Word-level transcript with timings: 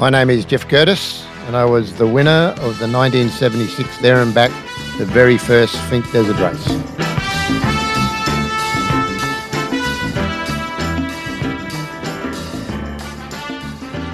My 0.00 0.08
name 0.08 0.30
is 0.30 0.46
Geoff 0.46 0.66
Curtis, 0.66 1.26
and 1.46 1.54
I 1.54 1.66
was 1.66 1.92
the 1.98 2.06
winner 2.06 2.54
of 2.56 2.78
the 2.78 2.88
1976 2.88 3.98
there 3.98 4.22
and 4.22 4.34
back, 4.34 4.50
the 4.96 5.04
very 5.04 5.36
first 5.36 5.76
Finke 5.90 6.10
Desert 6.10 6.38
Race. 6.38 6.66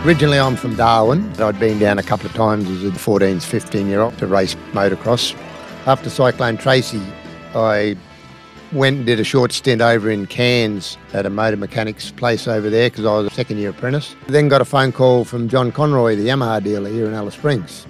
Originally, 0.04 0.40
I'm 0.40 0.56
from 0.56 0.74
Darwin. 0.74 1.32
I'd 1.40 1.60
been 1.60 1.78
down 1.78 2.00
a 2.00 2.02
couple 2.02 2.26
of 2.26 2.32
times 2.32 2.68
as 2.68 2.82
a 2.82 2.90
14, 2.90 3.38
15 3.38 3.86
year 3.86 4.00
old 4.00 4.18
to 4.18 4.26
race 4.26 4.56
motocross. 4.72 5.36
After 5.86 6.10
Cyclone 6.10 6.56
Tracy, 6.56 7.00
I 7.54 7.96
went 8.76 8.98
and 8.98 9.06
did 9.06 9.18
a 9.18 9.24
short 9.24 9.52
stint 9.52 9.80
over 9.80 10.10
in 10.10 10.26
Cairns 10.26 10.96
at 11.12 11.26
a 11.26 11.30
motor 11.30 11.56
mechanics 11.56 12.10
place 12.10 12.46
over 12.46 12.70
there 12.70 12.90
because 12.90 13.04
I 13.04 13.14
was 13.14 13.26
a 13.26 13.34
second 13.34 13.58
year 13.58 13.70
apprentice. 13.70 14.14
Then 14.28 14.48
got 14.48 14.60
a 14.60 14.64
phone 14.64 14.92
call 14.92 15.24
from 15.24 15.48
John 15.48 15.72
Conroy, 15.72 16.14
the 16.14 16.28
Yamaha 16.28 16.62
dealer 16.62 16.90
here 16.90 17.06
in 17.06 17.14
Alice 17.14 17.34
Springs. 17.34 17.86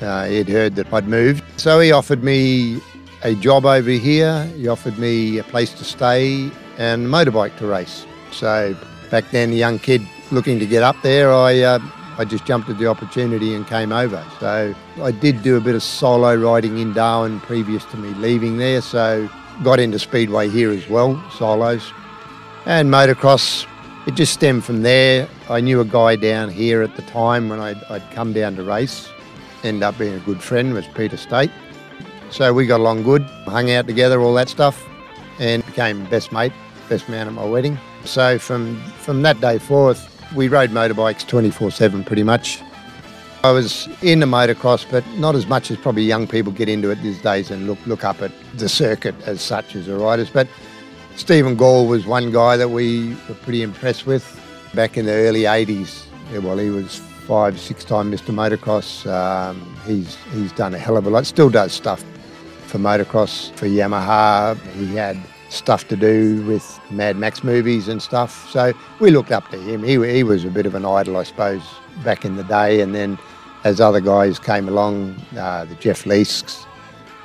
Uh, 0.00 0.26
he'd 0.26 0.48
heard 0.48 0.76
that 0.76 0.92
I'd 0.92 1.08
moved. 1.08 1.42
So 1.58 1.80
he 1.80 1.90
offered 1.90 2.22
me 2.22 2.80
a 3.22 3.34
job 3.34 3.64
over 3.64 3.90
here. 3.90 4.44
He 4.56 4.68
offered 4.68 4.98
me 4.98 5.38
a 5.38 5.44
place 5.44 5.72
to 5.74 5.84
stay 5.84 6.50
and 6.78 7.06
a 7.06 7.08
motorbike 7.08 7.56
to 7.58 7.66
race. 7.66 8.06
So 8.30 8.76
back 9.10 9.30
then, 9.30 9.50
a 9.50 9.54
young 9.54 9.78
kid 9.78 10.02
looking 10.30 10.58
to 10.58 10.66
get 10.66 10.82
up 10.82 10.96
there, 11.02 11.32
I 11.32 11.60
uh, 11.60 11.78
I 12.18 12.24
just 12.24 12.46
jumped 12.46 12.68
at 12.68 12.78
the 12.78 12.86
opportunity 12.86 13.54
and 13.54 13.66
came 13.66 13.92
over. 13.92 14.24
So 14.40 14.74
I 15.02 15.10
did 15.10 15.42
do 15.42 15.56
a 15.56 15.60
bit 15.60 15.74
of 15.74 15.82
solo 15.82 16.34
riding 16.34 16.78
in 16.78 16.92
Darwin 16.92 17.40
previous 17.40 17.84
to 17.86 17.96
me 17.96 18.08
leaving 18.14 18.56
there. 18.58 18.80
So 18.80 19.28
got 19.62 19.80
into 19.80 19.98
speedway 19.98 20.48
here 20.48 20.70
as 20.70 20.88
well, 20.88 21.22
solos, 21.30 21.92
and 22.64 22.90
motocross. 22.90 23.66
It 24.06 24.14
just 24.14 24.32
stemmed 24.32 24.64
from 24.64 24.82
there. 24.82 25.28
I 25.48 25.60
knew 25.60 25.80
a 25.80 25.84
guy 25.84 26.16
down 26.16 26.48
here 26.48 26.82
at 26.82 26.94
the 26.96 27.02
time 27.02 27.48
when 27.48 27.60
I'd, 27.60 27.82
I'd 27.84 28.08
come 28.12 28.32
down 28.32 28.56
to 28.56 28.62
race. 28.62 29.08
Ended 29.64 29.82
up 29.82 29.98
being 29.98 30.14
a 30.14 30.20
good 30.20 30.42
friend 30.42 30.74
was 30.74 30.86
Peter 30.88 31.16
State. 31.16 31.50
So 32.30 32.52
we 32.52 32.66
got 32.66 32.80
along 32.80 33.02
good, 33.02 33.22
hung 33.46 33.70
out 33.70 33.86
together, 33.86 34.20
all 34.20 34.34
that 34.34 34.48
stuff, 34.48 34.84
and 35.38 35.64
became 35.66 36.04
best 36.06 36.32
mate, 36.32 36.52
best 36.88 37.08
man 37.08 37.26
at 37.26 37.32
my 37.32 37.44
wedding. 37.44 37.78
So 38.04 38.38
from 38.38 38.80
from 38.98 39.22
that 39.22 39.40
day 39.40 39.58
forth, 39.58 40.12
we 40.34 40.48
rode 40.48 40.70
motorbikes 40.70 41.24
24/7 41.26 42.04
pretty 42.04 42.22
much. 42.22 42.60
I 43.46 43.52
was 43.52 43.86
into 44.02 44.26
motocross, 44.26 44.90
but 44.90 45.06
not 45.18 45.36
as 45.36 45.46
much 45.46 45.70
as 45.70 45.76
probably 45.76 46.02
young 46.02 46.26
people 46.26 46.50
get 46.50 46.68
into 46.68 46.90
it 46.90 47.00
these 47.00 47.22
days 47.22 47.52
and 47.52 47.68
look 47.68 47.78
look 47.86 48.02
up 48.02 48.20
at 48.20 48.32
the 48.54 48.68
circuit 48.68 49.14
as 49.24 49.40
such 49.40 49.76
as 49.76 49.86
the 49.86 49.94
riders. 49.96 50.28
But 50.28 50.48
Stephen 51.14 51.54
Gall 51.54 51.86
was 51.86 52.06
one 52.06 52.32
guy 52.32 52.56
that 52.56 52.70
we 52.70 53.10
were 53.28 53.36
pretty 53.36 53.62
impressed 53.62 54.04
with 54.04 54.24
back 54.74 54.96
in 54.96 55.06
the 55.06 55.12
early 55.12 55.42
80s. 55.42 56.06
Yeah, 56.32 56.38
well, 56.38 56.58
he 56.58 56.70
was 56.70 56.96
five, 56.96 57.60
six 57.60 57.84
time 57.84 58.10
Mr. 58.10 58.34
Motocross. 58.34 59.06
Um, 59.06 59.76
he's 59.86 60.16
he's 60.32 60.50
done 60.50 60.74
a 60.74 60.78
hell 60.78 60.96
of 60.96 61.06
a 61.06 61.10
lot. 61.10 61.24
Still 61.24 61.48
does 61.48 61.72
stuff 61.72 62.04
for 62.66 62.78
motocross 62.78 63.52
for 63.52 63.66
Yamaha. 63.66 64.58
He 64.72 64.96
had 64.96 65.16
stuff 65.50 65.86
to 65.86 65.96
do 65.96 66.44
with 66.46 66.80
Mad 66.90 67.16
Max 67.16 67.44
movies 67.44 67.86
and 67.86 68.02
stuff. 68.02 68.50
So 68.50 68.72
we 68.98 69.12
looked 69.12 69.30
up 69.30 69.48
to 69.50 69.56
him. 69.56 69.84
He, 69.84 69.92
he 70.12 70.24
was 70.24 70.44
a 70.44 70.50
bit 70.50 70.66
of 70.66 70.74
an 70.74 70.84
idol, 70.84 71.16
I 71.16 71.22
suppose, 71.22 71.62
back 72.02 72.24
in 72.24 72.34
the 72.34 72.42
day. 72.42 72.80
And 72.80 72.92
then 72.92 73.16
as 73.66 73.80
other 73.80 74.00
guys 74.00 74.38
came 74.38 74.68
along, 74.68 75.20
uh, 75.36 75.64
the 75.64 75.74
Jeff 75.76 76.04
Leisks, 76.04 76.64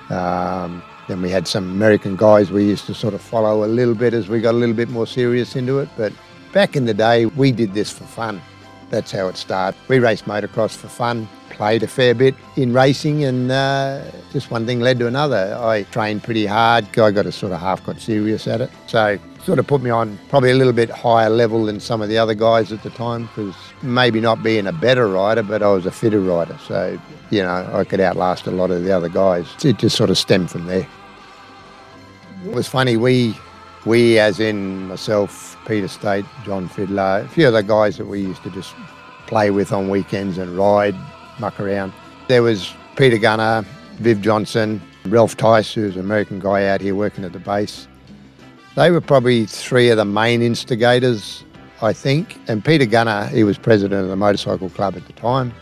um, 0.09 0.81
then 1.07 1.21
we 1.21 1.29
had 1.29 1.47
some 1.47 1.69
American 1.69 2.15
guys 2.15 2.49
we 2.49 2.65
used 2.65 2.87
to 2.87 2.95
sort 2.95 3.13
of 3.13 3.21
follow 3.21 3.63
a 3.63 3.69
little 3.79 3.93
bit 3.93 4.15
as 4.15 4.27
we 4.27 4.41
got 4.41 4.55
a 4.55 4.57
little 4.57 4.73
bit 4.75 4.89
more 4.89 5.05
serious 5.05 5.55
into 5.55 5.77
it. 5.77 5.87
But 5.95 6.11
back 6.51 6.75
in 6.75 6.85
the 6.85 6.95
day, 6.95 7.27
we 7.27 7.51
did 7.51 7.75
this 7.75 7.91
for 7.91 8.05
fun. 8.05 8.41
That's 8.89 9.11
how 9.11 9.27
it 9.27 9.37
started. 9.37 9.79
We 9.87 9.99
raced 9.99 10.25
motocross 10.25 10.75
for 10.75 10.87
fun, 10.87 11.29
played 11.61 11.83
a 11.83 11.87
fair 11.87 12.15
bit 12.15 12.33
in 12.55 12.73
racing, 12.73 13.23
and 13.23 13.51
uh, 13.51 14.03
just 14.33 14.49
one 14.49 14.65
thing 14.65 14.79
led 14.79 14.97
to 14.97 15.05
another. 15.05 15.55
I 15.61 15.83
trained 15.91 16.23
pretty 16.23 16.47
hard. 16.47 16.85
I 16.97 17.11
got 17.11 17.27
a 17.27 17.31
sort 17.31 17.53
of 17.53 17.59
half 17.59 17.85
got 17.85 17.99
serious 17.99 18.47
at 18.47 18.61
it. 18.61 18.71
So 18.87 19.19
sort 19.43 19.59
of 19.59 19.67
put 19.67 19.83
me 19.83 19.91
on 19.91 20.17
probably 20.29 20.49
a 20.49 20.55
little 20.55 20.73
bit 20.73 20.89
higher 20.89 21.29
level 21.29 21.65
than 21.65 21.79
some 21.79 22.01
of 22.01 22.09
the 22.09 22.17
other 22.17 22.33
guys 22.33 22.71
at 22.71 22.81
the 22.81 22.89
time 22.89 23.27
because 23.27 23.53
maybe 23.83 24.19
not 24.19 24.41
being 24.41 24.65
a 24.65 24.71
better 24.71 25.07
rider, 25.07 25.43
but 25.43 25.61
I 25.61 25.67
was 25.67 25.85
a 25.85 25.91
fitter 25.91 26.19
rider. 26.19 26.57
So, 26.65 26.99
you 27.29 27.43
know, 27.43 27.69
I 27.71 27.83
could 27.83 27.99
outlast 27.99 28.47
a 28.47 28.51
lot 28.51 28.71
of 28.71 28.83
the 28.83 28.91
other 28.91 29.09
guys. 29.09 29.45
It 29.63 29.77
just 29.77 29.95
sort 29.95 30.09
of 30.09 30.17
stemmed 30.17 30.49
from 30.49 30.65
there. 30.65 30.87
It 32.43 32.53
was 32.55 32.67
funny, 32.67 32.97
we, 32.97 33.37
we 33.85 34.17
as 34.17 34.39
in 34.39 34.87
myself, 34.87 35.55
Peter 35.67 35.87
State, 35.87 36.25
John 36.43 36.67
Fiddler, 36.67 37.19
a 37.23 37.27
few 37.27 37.47
other 37.47 37.61
guys 37.61 37.97
that 37.97 38.07
we 38.07 38.19
used 38.19 38.41
to 38.41 38.49
just 38.49 38.73
play 39.27 39.51
with 39.51 39.71
on 39.71 39.89
weekends 39.89 40.39
and 40.39 40.57
ride, 40.57 40.95
muck 41.39 41.59
around. 41.59 41.93
There 42.27 42.43
was 42.43 42.73
Peter 42.95 43.17
Gunner, 43.17 43.65
Viv 43.97 44.21
Johnson, 44.21 44.81
Ralph 45.05 45.37
Tice, 45.37 45.73
who's 45.73 45.95
an 45.95 46.01
American 46.01 46.39
guy 46.39 46.67
out 46.67 46.81
here 46.81 46.95
working 46.95 47.23
at 47.23 47.33
the 47.33 47.39
base. 47.39 47.87
They 48.75 48.91
were 48.91 49.01
probably 49.01 49.45
three 49.45 49.89
of 49.89 49.97
the 49.97 50.05
main 50.05 50.41
instigators, 50.41 51.43
I 51.81 51.93
think. 51.93 52.37
And 52.47 52.63
Peter 52.63 52.85
Gunner, 52.85 53.27
he 53.27 53.43
was 53.43 53.57
president 53.57 54.01
of 54.03 54.09
the 54.09 54.15
motorcycle 54.15 54.69
club 54.69 54.95
at 54.95 55.05
the 55.07 55.13
time. 55.13 55.53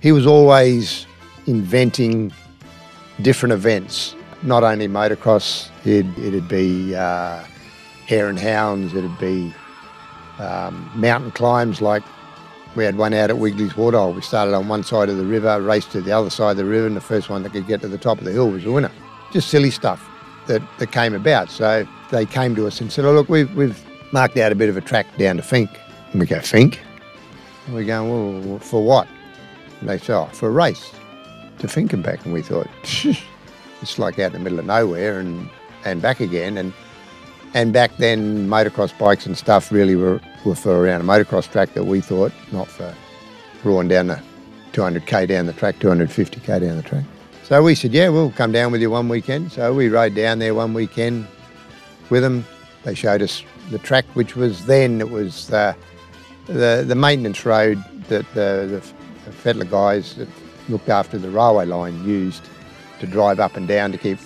He 0.00 0.12
was 0.12 0.26
always 0.26 1.06
inventing 1.46 2.32
different 3.20 3.52
events, 3.52 4.14
not 4.42 4.62
only 4.62 4.88
motocross, 4.88 5.68
it'd, 5.84 6.18
it'd 6.18 6.48
be 6.48 6.94
uh, 6.94 7.42
hare 8.06 8.28
and 8.28 8.38
hounds, 8.38 8.94
it'd 8.94 9.18
be 9.18 9.52
um, 10.38 10.90
mountain 10.94 11.30
climbs 11.30 11.80
like 11.80 12.02
we 12.74 12.84
had 12.84 12.96
one 12.96 13.12
out 13.12 13.30
at 13.30 13.38
Wigley's 13.38 13.76
Waterhole. 13.76 14.12
We 14.12 14.22
started 14.22 14.54
on 14.54 14.68
one 14.68 14.82
side 14.82 15.08
of 15.08 15.16
the 15.16 15.24
river, 15.24 15.60
raced 15.60 15.92
to 15.92 16.00
the 16.00 16.12
other 16.12 16.30
side 16.30 16.52
of 16.52 16.56
the 16.56 16.64
river, 16.64 16.86
and 16.86 16.96
the 16.96 17.00
first 17.00 17.28
one 17.28 17.42
that 17.42 17.52
could 17.52 17.66
get 17.66 17.80
to 17.82 17.88
the 17.88 17.98
top 17.98 18.18
of 18.18 18.24
the 18.24 18.32
hill 18.32 18.50
was 18.50 18.64
the 18.64 18.72
winner. 18.72 18.90
Just 19.32 19.48
silly 19.48 19.70
stuff 19.70 20.06
that, 20.46 20.62
that 20.78 20.92
came 20.92 21.14
about. 21.14 21.50
So 21.50 21.86
they 22.10 22.26
came 22.26 22.54
to 22.56 22.66
us 22.66 22.80
and 22.80 22.90
said, 22.90 23.04
oh, 23.04 23.12
look, 23.12 23.28
we've, 23.28 23.54
we've 23.54 23.82
marked 24.12 24.36
out 24.36 24.52
a 24.52 24.54
bit 24.54 24.68
of 24.68 24.76
a 24.76 24.80
track 24.80 25.06
down 25.18 25.36
to 25.36 25.42
Finke. 25.42 25.78
And 26.12 26.20
we 26.20 26.26
go, 26.26 26.38
Finke? 26.38 26.78
And 27.66 27.76
we 27.76 27.84
go, 27.84 28.04
well, 28.04 28.58
for 28.58 28.82
what? 28.82 29.08
And 29.80 29.88
they 29.88 29.98
said, 29.98 30.16
oh, 30.16 30.26
for 30.32 30.48
a 30.48 30.52
race 30.52 30.92
to 31.58 31.66
Finke 31.66 31.92
and 31.92 32.02
back. 32.02 32.24
And 32.24 32.32
we 32.32 32.42
thought, 32.42 32.68
it's 33.82 33.98
like 33.98 34.18
out 34.18 34.26
in 34.26 34.32
the 34.32 34.38
middle 34.38 34.58
of 34.58 34.66
nowhere 34.66 35.18
and, 35.18 35.48
and 35.84 36.00
back 36.00 36.20
again. 36.20 36.56
And 36.56 36.72
and 37.54 37.72
back 37.72 37.96
then, 37.98 38.48
motocross 38.48 38.96
bikes 38.98 39.26
and 39.26 39.36
stuff 39.36 39.70
really 39.70 39.94
were, 39.94 40.22
were 40.44 40.54
for 40.54 40.84
around 40.84 41.00
a 41.00 41.04
motocross 41.04 41.50
track 41.50 41.74
that 41.74 41.84
we 41.84 42.00
thought, 42.00 42.32
not 42.52 42.68
for 42.68 42.94
drawing 43.62 43.88
down 43.88 44.08
the 44.08 44.20
200k 44.72 45.28
down 45.28 45.46
the 45.46 45.52
track, 45.52 45.78
250k 45.78 46.60
down 46.60 46.76
the 46.76 46.82
track. 46.82 47.04
So 47.44 47.62
we 47.62 47.74
said, 47.74 47.92
yeah, 47.92 48.08
we'll 48.08 48.30
come 48.30 48.52
down 48.52 48.72
with 48.72 48.80
you 48.80 48.90
one 48.90 49.08
weekend. 49.08 49.52
So 49.52 49.74
we 49.74 49.88
rode 49.88 50.14
down 50.14 50.38
there 50.38 50.54
one 50.54 50.74
weekend 50.74 51.26
with 52.08 52.22
them. 52.22 52.46
They 52.84 52.94
showed 52.94 53.22
us 53.22 53.42
the 53.70 53.78
track, 53.78 54.04
which 54.14 54.36
was 54.36 54.66
then, 54.66 55.00
it 55.00 55.10
was 55.10 55.48
the, 55.48 55.76
the, 56.46 56.84
the 56.86 56.94
maintenance 56.94 57.44
road 57.44 57.82
that 58.08 58.24
the, 58.34 58.82
the, 59.42 59.52
the 59.52 59.64
guys 59.64 60.14
that 60.16 60.28
looked 60.68 60.88
after 60.88 61.18
the 61.18 61.30
railway 61.30 61.66
line 61.66 62.04
used 62.04 62.42
to 63.00 63.06
drive 63.06 63.40
up 63.40 63.56
and 63.56 63.68
down 63.68 63.92
to 63.92 63.98
keep 63.98 64.18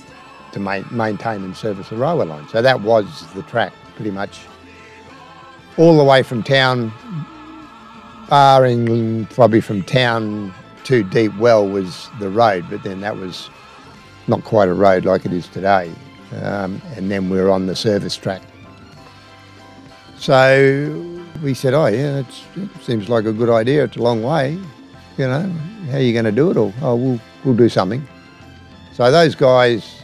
to 0.52 0.60
ma- 0.60 0.82
maintain 0.90 1.42
and 1.42 1.56
service 1.56 1.88
the 1.88 1.96
railway 1.96 2.26
line. 2.26 2.48
So 2.48 2.62
that 2.62 2.80
was 2.82 3.26
the 3.34 3.42
track, 3.42 3.72
pretty 3.94 4.10
much, 4.10 4.40
all 5.78 5.96
the 5.96 6.04
way 6.04 6.22
from 6.22 6.42
town, 6.42 6.92
barring 8.28 9.26
probably 9.26 9.60
from 9.60 9.82
town 9.82 10.52
to 10.84 11.02
Deep 11.02 11.36
Well 11.36 11.68
was 11.68 12.08
the 12.20 12.28
road, 12.28 12.66
but 12.70 12.82
then 12.82 13.00
that 13.00 13.16
was 13.16 13.50
not 14.26 14.44
quite 14.44 14.68
a 14.68 14.74
road 14.74 15.04
like 15.04 15.24
it 15.26 15.32
is 15.32 15.48
today. 15.48 15.92
Um, 16.42 16.80
and 16.96 17.10
then 17.10 17.30
we 17.30 17.40
were 17.40 17.50
on 17.50 17.66
the 17.66 17.76
service 17.76 18.16
track. 18.16 18.42
So 20.18 21.20
we 21.42 21.54
said, 21.54 21.74
oh 21.74 21.86
yeah, 21.86 22.20
it 22.20 22.70
seems 22.82 23.08
like 23.08 23.26
a 23.26 23.32
good 23.32 23.50
idea. 23.50 23.84
It's 23.84 23.96
a 23.96 24.02
long 24.02 24.22
way, 24.22 24.52
you 25.18 25.26
know. 25.26 25.52
How 25.90 25.98
are 25.98 26.00
you 26.00 26.12
going 26.12 26.24
to 26.24 26.32
do 26.32 26.50
it 26.50 26.56
all? 26.56 26.72
Oh, 26.82 26.96
we'll 26.96 27.20
we'll 27.44 27.54
do 27.54 27.68
something. 27.68 28.06
So 28.92 29.10
those 29.12 29.34
guys 29.34 30.02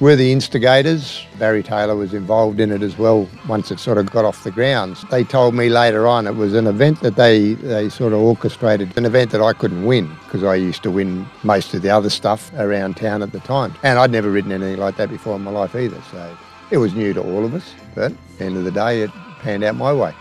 were 0.00 0.14
the 0.14 0.30
instigators. 0.30 1.26
Barry 1.38 1.62
Taylor 1.62 1.96
was 1.96 2.14
involved 2.14 2.60
in 2.60 2.70
it 2.70 2.82
as 2.82 2.96
well 2.96 3.28
once 3.48 3.70
it 3.70 3.80
sort 3.80 3.98
of 3.98 4.10
got 4.10 4.24
off 4.24 4.44
the 4.44 4.50
grounds. 4.50 5.04
They 5.10 5.24
told 5.24 5.54
me 5.54 5.68
later 5.68 6.06
on 6.06 6.26
it 6.26 6.36
was 6.36 6.54
an 6.54 6.66
event 6.66 7.00
that 7.00 7.16
they, 7.16 7.54
they 7.54 7.88
sort 7.88 8.12
of 8.12 8.20
orchestrated, 8.20 8.96
an 8.96 9.04
event 9.04 9.32
that 9.32 9.42
I 9.42 9.52
couldn't 9.52 9.84
win 9.84 10.08
because 10.24 10.44
I 10.44 10.54
used 10.54 10.82
to 10.84 10.90
win 10.90 11.26
most 11.42 11.74
of 11.74 11.82
the 11.82 11.90
other 11.90 12.10
stuff 12.10 12.52
around 12.54 12.96
town 12.96 13.22
at 13.22 13.32
the 13.32 13.40
time. 13.40 13.74
And 13.82 13.98
I'd 13.98 14.12
never 14.12 14.30
ridden 14.30 14.52
anything 14.52 14.78
like 14.78 14.96
that 14.96 15.08
before 15.08 15.34
in 15.36 15.42
my 15.42 15.50
life 15.50 15.74
either. 15.74 16.00
So 16.12 16.38
it 16.70 16.78
was 16.78 16.94
new 16.94 17.12
to 17.14 17.22
all 17.22 17.44
of 17.44 17.54
us. 17.54 17.74
But 17.94 18.12
at 18.12 18.38
the 18.38 18.44
end 18.44 18.56
of 18.56 18.64
the 18.64 18.70
day, 18.70 19.02
it 19.02 19.10
panned 19.40 19.64
out 19.64 19.74
my 19.74 19.92
way. 19.92 20.14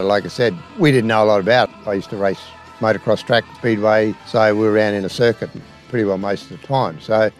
Like 0.00 0.24
I 0.24 0.28
said, 0.28 0.56
we 0.78 0.92
didn't 0.92 1.08
know 1.08 1.24
a 1.24 1.26
lot 1.26 1.40
about 1.40 1.68
it. 1.68 1.74
I 1.86 1.94
used 1.94 2.10
to 2.10 2.16
race 2.16 2.40
motocross 2.80 3.24
track, 3.26 3.44
speedway, 3.56 4.14
so 4.26 4.54
we 4.54 4.60
were 4.60 4.72
around 4.72 4.94
in 4.94 5.04
a 5.04 5.08
circuit 5.08 5.50
pretty 5.88 6.04
well 6.04 6.18
most 6.18 6.50
of 6.50 6.60
the 6.60 6.66
time. 6.66 7.00
So 7.00 7.30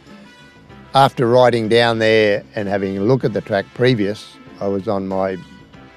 after 0.99 1.29
riding 1.29 1.69
down 1.69 2.01
there 2.01 2.43
and 2.57 2.67
having 2.67 2.99
a 2.99 3.01
look 3.01 3.23
at 3.23 3.33
the 3.33 3.41
track 3.41 3.65
previous, 3.75 4.35
I 4.61 4.67
was 4.67 4.89
on 4.89 5.07
my 5.07 5.37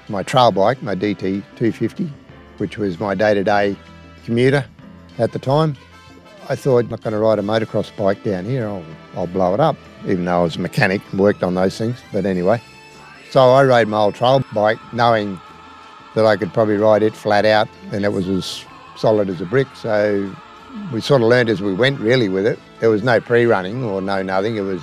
my 0.08 0.22
trail 0.22 0.52
bike, 0.52 0.80
my 0.80 0.94
DT 0.94 1.42
250, 1.56 2.04
which 2.58 2.78
was 2.78 3.00
my 3.00 3.16
day 3.16 3.34
to 3.34 3.42
day 3.42 3.76
commuter 4.24 4.64
at 5.18 5.32
the 5.32 5.40
time. 5.40 5.76
I 6.48 6.54
thought, 6.54 6.84
I'm 6.84 6.90
not 6.90 7.02
going 7.02 7.14
to 7.14 7.18
ride 7.18 7.40
a 7.40 7.42
motocross 7.42 7.96
bike 7.96 8.22
down 8.22 8.44
here, 8.44 8.68
I'll, 8.68 8.84
I'll 9.16 9.26
blow 9.26 9.54
it 9.54 9.60
up, 9.60 9.76
even 10.04 10.24
though 10.24 10.40
I 10.40 10.42
was 10.44 10.54
a 10.54 10.60
mechanic 10.60 11.00
and 11.10 11.18
worked 11.18 11.42
on 11.42 11.56
those 11.56 11.76
things. 11.76 11.98
But 12.12 12.24
anyway, 12.24 12.62
so 13.30 13.50
I 13.50 13.64
rode 13.64 13.88
my 13.88 13.98
old 13.98 14.14
trail 14.14 14.44
bike 14.54 14.78
knowing 14.92 15.40
that 16.14 16.26
I 16.26 16.36
could 16.36 16.52
probably 16.52 16.76
ride 16.76 17.02
it 17.02 17.16
flat 17.16 17.44
out 17.44 17.68
and 17.90 18.04
it 18.04 18.12
was 18.12 18.28
as 18.28 18.64
solid 18.96 19.28
as 19.30 19.40
a 19.40 19.46
brick. 19.46 19.66
So 19.74 20.32
we 20.92 21.00
sort 21.00 21.22
of 21.22 21.28
learned 21.28 21.48
as 21.48 21.60
we 21.60 21.74
went 21.74 22.00
really 22.00 22.28
with 22.28 22.46
it. 22.46 22.58
There 22.80 22.90
was 22.90 23.02
no 23.02 23.20
pre 23.20 23.46
running 23.46 23.84
or 23.84 24.00
no 24.00 24.22
nothing. 24.22 24.56
It 24.56 24.62
was, 24.62 24.82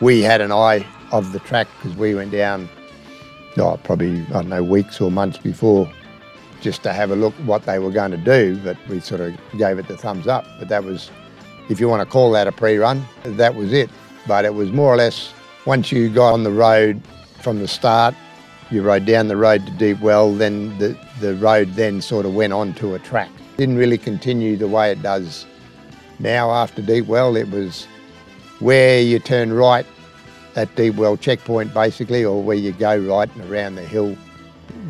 we 0.00 0.22
had 0.22 0.40
an 0.40 0.52
eye 0.52 0.86
of 1.12 1.32
the 1.32 1.40
track 1.40 1.68
because 1.76 1.96
we 1.96 2.14
went 2.14 2.32
down, 2.32 2.68
oh, 3.58 3.78
probably, 3.82 4.22
I 4.26 4.32
don't 4.32 4.48
know, 4.48 4.62
weeks 4.62 5.00
or 5.00 5.10
months 5.10 5.38
before 5.38 5.90
just 6.60 6.82
to 6.82 6.92
have 6.92 7.10
a 7.10 7.16
look 7.16 7.34
what 7.44 7.64
they 7.64 7.78
were 7.78 7.90
going 7.90 8.10
to 8.10 8.16
do, 8.16 8.58
but 8.62 8.76
we 8.88 9.00
sort 9.00 9.20
of 9.20 9.34
gave 9.56 9.78
it 9.78 9.88
the 9.88 9.96
thumbs 9.96 10.26
up. 10.26 10.44
But 10.58 10.68
that 10.68 10.84
was, 10.84 11.10
if 11.68 11.80
you 11.80 11.88
want 11.88 12.06
to 12.06 12.06
call 12.06 12.30
that 12.32 12.46
a 12.46 12.52
pre-run, 12.52 13.04
that 13.24 13.54
was 13.54 13.72
it. 13.72 13.90
But 14.26 14.44
it 14.44 14.54
was 14.54 14.70
more 14.70 14.92
or 14.92 14.96
less 14.96 15.32
once 15.64 15.90
you 15.90 16.08
got 16.08 16.32
on 16.32 16.44
the 16.44 16.50
road 16.50 17.00
from 17.40 17.60
the 17.60 17.68
start, 17.68 18.14
you 18.70 18.82
rode 18.82 19.06
down 19.06 19.28
the 19.28 19.36
road 19.36 19.66
to 19.66 19.72
Deep 19.72 20.00
Well, 20.00 20.32
then 20.32 20.76
the, 20.78 20.96
the 21.20 21.34
road 21.36 21.74
then 21.74 22.00
sort 22.00 22.26
of 22.26 22.34
went 22.34 22.52
on 22.52 22.74
to 22.74 22.94
a 22.94 22.98
track. 22.98 23.30
Didn't 23.60 23.76
really 23.76 23.98
continue 23.98 24.56
the 24.56 24.68
way 24.68 24.90
it 24.90 25.02
does 25.02 25.44
now 26.18 26.50
after 26.50 26.80
Deep 26.80 27.04
Well. 27.04 27.36
It 27.36 27.50
was 27.50 27.86
where 28.58 29.02
you 29.02 29.18
turn 29.18 29.52
right 29.52 29.84
at 30.56 30.74
Deep 30.76 30.94
Well 30.94 31.18
checkpoint 31.18 31.74
basically, 31.74 32.24
or 32.24 32.42
where 32.42 32.56
you 32.56 32.72
go 32.72 32.96
right 32.96 33.28
and 33.36 33.50
around 33.50 33.74
the 33.74 33.82
hill. 33.82 34.16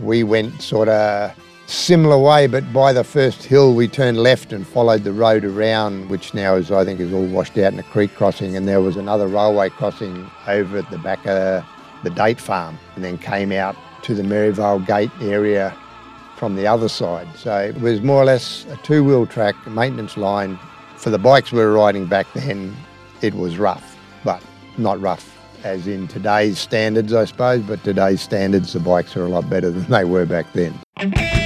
We 0.04 0.22
went 0.22 0.62
sort 0.62 0.88
of 0.88 1.36
similar 1.66 2.16
way, 2.16 2.46
but 2.46 2.72
by 2.72 2.92
the 2.92 3.02
first 3.02 3.42
hill 3.42 3.74
we 3.74 3.88
turned 3.88 4.18
left 4.18 4.52
and 4.52 4.64
followed 4.64 5.02
the 5.02 5.12
road 5.12 5.44
around, 5.44 6.08
which 6.08 6.32
now 6.32 6.54
is 6.54 6.70
I 6.70 6.84
think 6.84 7.00
is 7.00 7.12
all 7.12 7.26
washed 7.26 7.58
out 7.58 7.72
in 7.72 7.78
a 7.80 7.82
creek 7.82 8.14
crossing, 8.14 8.56
and 8.56 8.68
there 8.68 8.80
was 8.80 8.96
another 8.96 9.26
railway 9.26 9.70
crossing 9.70 10.30
over 10.46 10.78
at 10.78 10.88
the 10.92 10.98
back 10.98 11.26
of 11.26 11.64
the 12.04 12.10
date 12.10 12.40
farm, 12.40 12.78
and 12.94 13.04
then 13.04 13.18
came 13.18 13.50
out 13.50 13.74
to 14.02 14.14
the 14.14 14.22
Maryvale 14.22 14.78
Gate 14.78 15.10
area 15.20 15.76
from 16.40 16.56
the 16.56 16.66
other 16.66 16.88
side. 16.88 17.28
So 17.36 17.54
it 17.56 17.80
was 17.82 18.00
more 18.00 18.22
or 18.22 18.24
less 18.24 18.64
a 18.70 18.76
two-wheel 18.78 19.26
track, 19.26 19.54
a 19.66 19.70
maintenance 19.70 20.16
line. 20.16 20.58
For 20.96 21.10
the 21.10 21.18
bikes 21.18 21.52
we 21.52 21.58
were 21.58 21.74
riding 21.74 22.06
back 22.06 22.26
then, 22.32 22.74
it 23.20 23.34
was 23.34 23.58
rough, 23.58 23.96
but 24.24 24.42
not 24.78 24.98
rough 25.00 25.36
as 25.64 25.86
in 25.86 26.08
today's 26.08 26.58
standards, 26.58 27.12
I 27.12 27.26
suppose, 27.26 27.60
but 27.62 27.84
today's 27.84 28.22
standards, 28.22 28.72
the 28.72 28.80
bikes 28.80 29.14
are 29.16 29.24
a 29.24 29.28
lot 29.28 29.50
better 29.50 29.70
than 29.70 29.84
they 29.90 30.04
were 30.04 30.24
back 30.24 30.46
then. 30.54 31.39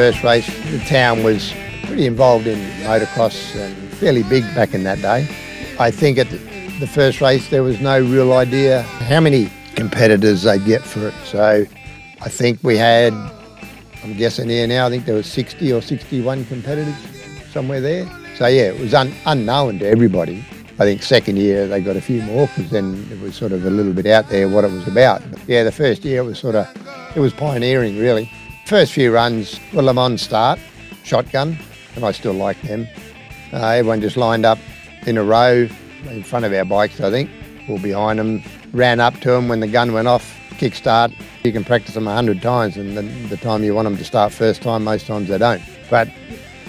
First 0.00 0.24
race, 0.24 0.46
the 0.70 0.78
town 0.86 1.22
was 1.22 1.52
pretty 1.84 2.06
involved 2.06 2.46
in 2.46 2.58
motocross 2.84 3.54
and 3.54 3.76
fairly 3.98 4.22
big 4.22 4.42
back 4.54 4.72
in 4.72 4.82
that 4.82 4.96
day. 5.02 5.28
I 5.78 5.90
think 5.90 6.16
at 6.16 6.30
the 6.30 6.86
first 6.86 7.20
race 7.20 7.50
there 7.50 7.62
was 7.62 7.82
no 7.82 8.00
real 8.00 8.32
idea 8.32 8.80
how 8.80 9.20
many 9.20 9.50
competitors 9.74 10.44
they'd 10.44 10.64
get 10.64 10.80
for 10.80 11.08
it. 11.08 11.14
So 11.26 11.66
I 12.22 12.28
think 12.30 12.60
we 12.62 12.78
had, 12.78 13.12
I'm 14.02 14.16
guessing 14.16 14.48
here 14.48 14.66
now, 14.66 14.86
I 14.86 14.88
think 14.88 15.04
there 15.04 15.14
was 15.14 15.26
60 15.26 15.70
or 15.70 15.82
61 15.82 16.46
competitors 16.46 16.96
somewhere 17.52 17.82
there. 17.82 18.10
So 18.36 18.46
yeah, 18.46 18.72
it 18.72 18.80
was 18.80 18.94
un- 18.94 19.12
unknown 19.26 19.80
to 19.80 19.86
everybody. 19.86 20.42
I 20.78 20.84
think 20.84 21.02
second 21.02 21.36
year 21.36 21.66
they 21.66 21.82
got 21.82 21.96
a 21.96 22.00
few 22.00 22.22
more 22.22 22.46
because 22.46 22.70
then 22.70 23.06
it 23.12 23.20
was 23.20 23.36
sort 23.36 23.52
of 23.52 23.66
a 23.66 23.70
little 23.70 23.92
bit 23.92 24.06
out 24.06 24.30
there 24.30 24.48
what 24.48 24.64
it 24.64 24.72
was 24.72 24.88
about. 24.88 25.20
But 25.30 25.46
yeah, 25.46 25.62
the 25.62 25.72
first 25.72 26.06
year 26.06 26.22
it 26.22 26.24
was 26.24 26.38
sort 26.38 26.54
of, 26.54 26.66
it 27.14 27.20
was 27.20 27.34
pioneering 27.34 27.98
really. 27.98 28.32
First 28.70 28.92
few 28.92 29.12
runs 29.12 29.58
were 29.72 29.82
Le 29.82 29.92
Mans 29.92 30.22
start, 30.22 30.60
shotgun, 31.02 31.58
and 31.96 32.04
I 32.04 32.12
still 32.12 32.34
like 32.34 32.62
them. 32.62 32.86
Uh, 33.52 33.66
everyone 33.66 34.00
just 34.00 34.16
lined 34.16 34.46
up 34.46 34.60
in 35.08 35.18
a 35.18 35.24
row 35.24 35.66
in 36.08 36.22
front 36.22 36.44
of 36.44 36.52
our 36.52 36.64
bikes, 36.64 37.00
I 37.00 37.10
think, 37.10 37.30
or 37.68 37.80
behind 37.80 38.20
them, 38.20 38.44
ran 38.70 39.00
up 39.00 39.14
to 39.22 39.30
them 39.32 39.48
when 39.48 39.58
the 39.58 39.66
gun 39.66 39.92
went 39.92 40.06
off, 40.06 40.38
kick 40.56 40.76
start. 40.76 41.10
You 41.42 41.50
can 41.50 41.64
practice 41.64 41.94
them 41.94 42.06
a 42.06 42.14
hundred 42.14 42.42
times, 42.42 42.76
and 42.76 42.96
the, 42.96 43.02
the 43.26 43.36
time 43.36 43.64
you 43.64 43.74
want 43.74 43.86
them 43.86 43.96
to 43.96 44.04
start 44.04 44.32
first 44.32 44.62
time, 44.62 44.84
most 44.84 45.04
times 45.04 45.26
they 45.30 45.38
don't. 45.38 45.62
But 45.90 46.06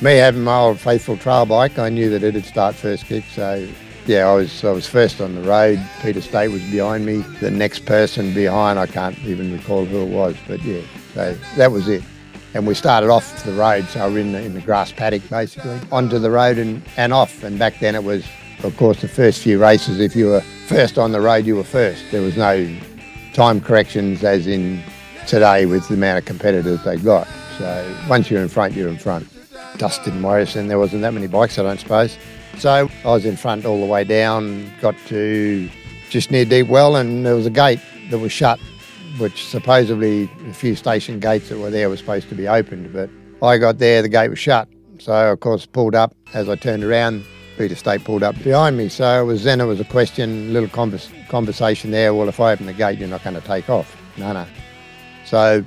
me 0.01 0.15
having 0.15 0.43
my 0.43 0.57
old 0.57 0.79
faithful 0.79 1.17
trail 1.17 1.45
bike, 1.45 1.77
I 1.77 1.89
knew 1.89 2.09
that 2.09 2.23
it'd 2.23 2.45
start 2.45 2.73
first 2.73 3.05
kick, 3.05 3.25
so 3.25 3.69
yeah, 4.07 4.27
I 4.27 4.33
was 4.33 4.63
I 4.63 4.71
was 4.71 4.87
first 4.87 5.21
on 5.21 5.35
the 5.35 5.43
road. 5.43 5.79
Peter 6.01 6.21
State 6.21 6.47
was 6.47 6.63
behind 6.71 7.05
me. 7.05 7.17
The 7.41 7.51
next 7.51 7.85
person 7.85 8.33
behind, 8.33 8.79
I 8.79 8.87
can't 8.87 9.19
even 9.19 9.53
recall 9.53 9.85
who 9.85 10.01
it 10.01 10.09
was, 10.09 10.35
but 10.47 10.63
yeah, 10.63 10.81
so 11.13 11.37
that 11.57 11.71
was 11.71 11.87
it. 11.87 12.03
And 12.53 12.67
we 12.67 12.73
started 12.73 13.09
off 13.09 13.43
the 13.45 13.53
road, 13.53 13.85
so 13.85 14.07
we 14.07 14.15
were 14.15 14.19
in 14.19 14.31
the, 14.33 14.41
in 14.41 14.53
the 14.53 14.61
grass 14.61 14.91
paddock 14.91 15.27
basically, 15.29 15.79
onto 15.91 16.19
the 16.19 16.29
road 16.29 16.57
and, 16.57 16.83
and 16.97 17.13
off. 17.13 17.43
And 17.43 17.57
back 17.57 17.79
then 17.79 17.95
it 17.95 18.03
was, 18.03 18.25
of 18.63 18.75
course, 18.75 19.01
the 19.01 19.07
first 19.07 19.41
few 19.41 19.59
races, 19.59 19.99
if 19.99 20.15
you 20.15 20.27
were 20.27 20.41
first 20.67 20.97
on 20.97 21.13
the 21.13 21.21
road, 21.21 21.45
you 21.45 21.55
were 21.55 21.63
first. 21.63 22.03
There 22.11 22.21
was 22.21 22.35
no 22.35 22.69
time 23.33 23.61
corrections 23.61 24.23
as 24.23 24.47
in 24.47 24.81
today 25.27 25.65
with 25.65 25.87
the 25.87 25.93
amount 25.93 26.19
of 26.19 26.25
competitors 26.25 26.83
they've 26.83 27.03
got. 27.03 27.27
So 27.57 27.95
once 28.09 28.29
you're 28.29 28.41
in 28.41 28.49
front, 28.49 28.73
you're 28.73 28.89
in 28.89 28.97
front. 28.97 29.27
Dustin 29.77 30.19
Morrison, 30.19 30.67
there 30.67 30.79
wasn't 30.79 31.01
that 31.03 31.13
many 31.13 31.27
bikes, 31.27 31.57
I 31.57 31.63
don't 31.63 31.79
suppose. 31.79 32.17
So 32.57 32.89
I 33.03 33.07
was 33.07 33.25
in 33.25 33.37
front 33.37 33.65
all 33.65 33.79
the 33.79 33.85
way 33.85 34.03
down, 34.03 34.69
got 34.81 34.95
to 35.07 35.69
just 36.09 36.31
near 36.31 36.43
Deep 36.43 36.67
Well, 36.67 36.97
and 36.97 37.25
there 37.25 37.35
was 37.35 37.45
a 37.45 37.51
gate 37.51 37.79
that 38.09 38.19
was 38.19 38.33
shut 38.33 38.59
which 39.17 39.45
supposedly 39.45 40.29
a 40.47 40.53
few 40.53 40.75
station 40.75 41.19
gates 41.19 41.49
that 41.49 41.59
were 41.59 41.69
there 41.69 41.89
were 41.89 41.97
supposed 41.97 42.29
to 42.29 42.35
be 42.35 42.47
opened. 42.47 42.93
But 42.93 43.09
I 43.45 43.57
got 43.57 43.77
there, 43.77 44.01
the 44.01 44.09
gate 44.09 44.29
was 44.29 44.39
shut. 44.39 44.67
So, 44.99 45.31
of 45.31 45.39
course, 45.39 45.65
pulled 45.65 45.95
up. 45.95 46.15
As 46.33 46.47
I 46.47 46.55
turned 46.55 46.83
around, 46.83 47.25
Peter 47.57 47.75
State 47.75 48.03
pulled 48.03 48.23
up 48.23 48.41
behind 48.43 48.77
me. 48.77 48.87
So 48.89 49.21
it 49.21 49.25
was 49.25 49.43
then 49.43 49.59
it 49.59 49.65
was 49.65 49.79
a 49.79 49.85
question, 49.85 50.53
little 50.53 50.69
convers- 50.69 51.09
conversation 51.29 51.91
there. 51.91 52.13
Well, 52.13 52.29
if 52.29 52.39
I 52.39 52.53
open 52.53 52.65
the 52.65 52.73
gate, 52.73 52.99
you're 52.99 53.07
not 53.07 53.23
going 53.23 53.35
to 53.35 53.41
take 53.41 53.69
off. 53.69 53.95
No, 54.17 54.31
no. 54.31 54.45
So 55.25 55.63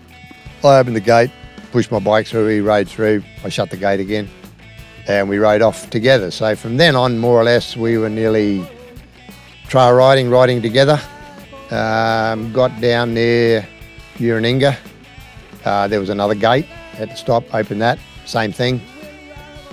I 0.63 0.79
opened 0.79 0.97
the 0.97 1.01
gate, 1.01 1.31
pushed 1.73 1.91
my 1.91 1.99
bike 1.99 2.27
through, 2.27 2.49
he 2.49 2.61
rode 2.61 2.89
through. 2.89 3.23
I 3.45 3.49
shut 3.49 3.71
the 3.71 3.77
gate 3.77 4.01
again, 4.01 4.29
and 5.07 5.29
we 5.29 5.39
rode 5.39 5.63
off 5.63 5.91
together. 5.91 6.31
So 6.31 6.55
from 6.57 6.77
then 6.77 6.97
on, 6.97 7.19
more 7.19 7.41
or 7.41 7.45
less, 7.45 7.77
we 7.77 7.99
were 7.99 8.09
nearly 8.09 8.67
trail 9.69 9.93
riding, 9.93 10.31
riding 10.31 10.63
together. 10.63 11.01
Um, 11.71 12.53
got 12.53 12.79
down 12.81 13.15
near 13.15 13.67
Urininga. 14.17 14.77
Uh, 15.65 15.89
there 15.89 16.01
was 16.01 16.11
another 16.11 16.35
gate. 16.35 16.67
Had 16.67 17.11
to 17.11 17.17
stop, 17.17 17.43
open 17.55 17.79
that. 17.79 17.99
Same 18.27 18.53
thing. 18.53 18.81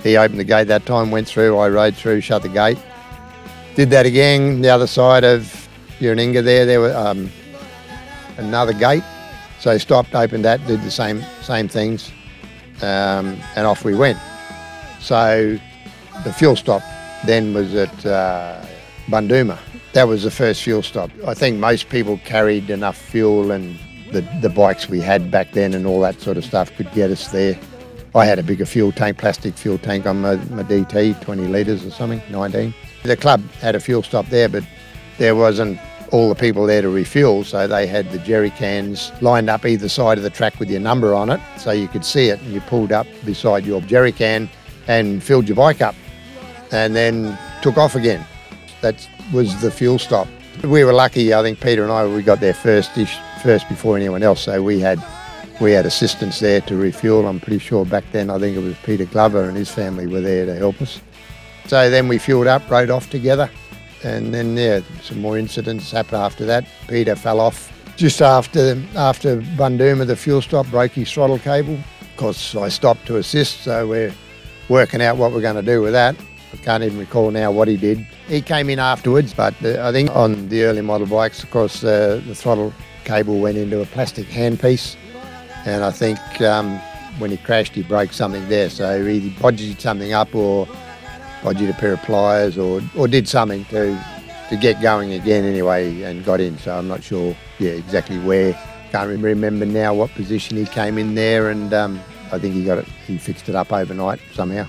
He 0.02 0.16
opened 0.16 0.40
the 0.40 0.44
gate 0.44 0.64
that 0.68 0.86
time, 0.86 1.10
went 1.10 1.28
through. 1.28 1.56
I 1.58 1.68
rode 1.68 1.94
through, 1.94 2.22
shut 2.22 2.42
the 2.42 2.48
gate. 2.48 2.78
Did 3.76 3.90
that 3.90 4.06
again. 4.06 4.62
The 4.62 4.70
other 4.70 4.86
side 4.86 5.22
of 5.24 5.68
Urininga 5.98 6.42
there, 6.42 6.66
there 6.66 6.80
was 6.80 6.94
um, 6.94 7.30
another 8.36 8.72
gate. 8.72 9.04
So 9.60 9.78
stopped, 9.78 10.14
opened 10.14 10.44
that, 10.44 10.66
did 10.66 10.82
the 10.82 10.90
same 10.90 11.22
same 11.40 11.68
things, 11.68 12.10
um, 12.80 13.38
and 13.54 13.64
off 13.64 13.84
we 13.84 13.94
went. 13.94 14.18
So 14.98 15.56
the 16.24 16.32
fuel 16.32 16.56
stop 16.56 16.82
then 17.24 17.54
was 17.54 17.72
at 17.72 18.04
uh, 18.04 18.66
Bundooma 19.06 19.58
that 19.92 20.08
was 20.08 20.22
the 20.22 20.30
first 20.30 20.62
fuel 20.62 20.82
stop. 20.82 21.10
I 21.26 21.34
think 21.34 21.58
most 21.58 21.88
people 21.88 22.18
carried 22.24 22.70
enough 22.70 22.96
fuel 22.96 23.50
and 23.50 23.78
the, 24.10 24.22
the 24.40 24.48
bikes 24.48 24.88
we 24.88 25.00
had 25.00 25.30
back 25.30 25.52
then 25.52 25.74
and 25.74 25.86
all 25.86 26.00
that 26.00 26.20
sort 26.20 26.36
of 26.36 26.44
stuff 26.44 26.74
could 26.76 26.90
get 26.92 27.10
us 27.10 27.28
there. 27.28 27.58
I 28.14 28.26
had 28.26 28.38
a 28.38 28.42
bigger 28.42 28.66
fuel 28.66 28.92
tank, 28.92 29.18
plastic 29.18 29.54
fuel 29.54 29.78
tank 29.78 30.06
on 30.06 30.20
my, 30.20 30.36
my 30.36 30.62
DT, 30.62 31.20
20 31.22 31.46
litres 31.48 31.84
or 31.84 31.90
something, 31.90 32.22
19. 32.30 32.74
The 33.04 33.16
club 33.16 33.42
had 33.52 33.74
a 33.74 33.80
fuel 33.80 34.02
stop 34.02 34.26
there, 34.26 34.48
but 34.48 34.64
there 35.18 35.34
wasn't 35.34 35.78
all 36.10 36.28
the 36.28 36.34
people 36.34 36.66
there 36.66 36.82
to 36.82 36.90
refuel, 36.90 37.42
so 37.42 37.66
they 37.66 37.86
had 37.86 38.10
the 38.12 38.18
jerry 38.18 38.50
cans 38.50 39.10
lined 39.22 39.48
up 39.48 39.64
either 39.64 39.88
side 39.88 40.18
of 40.18 40.24
the 40.24 40.30
track 40.30 40.60
with 40.60 40.70
your 40.70 40.80
number 40.80 41.14
on 41.14 41.30
it, 41.30 41.40
so 41.56 41.70
you 41.70 41.88
could 41.88 42.04
see 42.04 42.28
it, 42.28 42.38
and 42.42 42.52
you 42.52 42.60
pulled 42.62 42.92
up 42.92 43.06
beside 43.24 43.64
your 43.64 43.80
jerry 43.82 44.12
can 44.12 44.48
and 44.88 45.22
filled 45.22 45.48
your 45.48 45.56
bike 45.56 45.80
up, 45.80 45.94
and 46.70 46.94
then 46.94 47.38
took 47.62 47.78
off 47.78 47.94
again. 47.94 48.26
That's 48.82 49.08
was 49.32 49.60
the 49.62 49.70
fuel 49.70 49.98
stop. 49.98 50.28
We 50.62 50.84
were 50.84 50.92
lucky. 50.92 51.32
I 51.32 51.40
think 51.42 51.60
Peter 51.60 51.82
and 51.82 51.90
I 51.90 52.06
we 52.06 52.22
got 52.22 52.40
there 52.40 52.52
first, 52.52 52.90
first 53.42 53.68
before 53.68 53.96
anyone 53.96 54.22
else. 54.22 54.42
So 54.42 54.62
we 54.62 54.80
had 54.80 55.02
we 55.60 55.72
had 55.72 55.86
assistants 55.86 56.40
there 56.40 56.60
to 56.62 56.76
refuel. 56.76 57.26
I'm 57.26 57.40
pretty 57.40 57.58
sure 57.58 57.86
back 57.86 58.04
then 58.12 58.28
I 58.28 58.38
think 58.38 58.56
it 58.56 58.60
was 58.60 58.76
Peter 58.84 59.06
Glover 59.06 59.44
and 59.44 59.56
his 59.56 59.70
family 59.70 60.06
were 60.06 60.20
there 60.20 60.44
to 60.44 60.54
help 60.54 60.82
us. 60.82 61.00
So 61.68 61.88
then 61.88 62.08
we 62.08 62.18
fueled 62.18 62.48
up, 62.48 62.68
rode 62.68 62.90
off 62.90 63.08
together, 63.08 63.48
and 64.02 64.34
then 64.34 64.56
yeah, 64.56 64.80
some 65.00 65.20
more 65.20 65.38
incidents 65.38 65.90
happened 65.92 66.20
after 66.20 66.44
that. 66.46 66.66
Peter 66.88 67.14
fell 67.14 67.40
off 67.40 67.72
just 67.96 68.20
after 68.20 68.82
after 68.96 69.40
Bundooma, 69.40 70.06
the 70.06 70.16
fuel 70.16 70.42
stop 70.42 70.66
broke 70.66 70.92
his 70.92 71.10
throttle 71.12 71.38
cable. 71.38 71.78
Of 72.00 72.16
course, 72.16 72.54
I 72.54 72.68
stopped 72.68 73.06
to 73.06 73.16
assist, 73.16 73.62
so 73.62 73.86
we're 73.86 74.12
working 74.68 75.00
out 75.00 75.16
what 75.16 75.32
we're 75.32 75.40
going 75.40 75.56
to 75.56 75.62
do 75.62 75.80
with 75.80 75.92
that. 75.92 76.16
I 76.52 76.56
can't 76.56 76.82
even 76.82 76.98
recall 76.98 77.30
now 77.30 77.50
what 77.52 77.68
he 77.68 77.76
did. 77.76 78.06
He 78.28 78.40
came 78.40 78.70
in 78.70 78.78
afterwards, 78.78 79.34
but 79.34 79.54
I 79.64 79.92
think 79.92 80.14
on 80.14 80.48
the 80.48 80.64
early 80.64 80.80
model 80.80 81.06
bikes, 81.06 81.42
of 81.42 81.50
course, 81.50 81.84
uh, 81.84 82.20
the 82.26 82.34
throttle 82.34 82.72
cable 83.04 83.40
went 83.40 83.58
into 83.58 83.82
a 83.82 83.86
plastic 83.86 84.26
handpiece, 84.26 84.96
and 85.66 85.84
I 85.84 85.90
think 85.90 86.18
um, 86.40 86.78
when 87.18 87.30
he 87.30 87.36
crashed, 87.36 87.74
he 87.74 87.82
broke 87.82 88.12
something 88.12 88.48
there. 88.48 88.70
So 88.70 89.04
he 89.04 89.30
bodged 89.30 89.80
something 89.80 90.12
up, 90.12 90.34
or 90.34 90.66
bodged 91.42 91.68
a 91.68 91.74
pair 91.74 91.94
of 91.94 92.02
pliers, 92.02 92.56
or 92.56 92.80
or 92.96 93.08
did 93.08 93.28
something 93.28 93.64
to 93.66 93.98
to 94.48 94.56
get 94.56 94.80
going 94.80 95.12
again 95.12 95.44
anyway, 95.44 96.02
and 96.02 96.24
got 96.24 96.40
in. 96.40 96.56
So 96.58 96.76
I'm 96.76 96.88
not 96.88 97.02
sure, 97.02 97.36
yeah, 97.58 97.72
exactly 97.72 98.18
where. 98.18 98.58
Can't 98.92 99.22
remember 99.22 99.64
now 99.64 99.94
what 99.94 100.10
position 100.10 100.58
he 100.58 100.66
came 100.66 100.98
in 100.98 101.14
there, 101.14 101.48
and 101.48 101.72
um, 101.72 102.00
I 102.30 102.38
think 102.38 102.54
he 102.54 102.64
got 102.64 102.78
it. 102.78 102.86
He 103.06 103.18
fixed 103.18 103.48
it 103.48 103.54
up 103.54 103.72
overnight 103.72 104.20
somehow. 104.34 104.66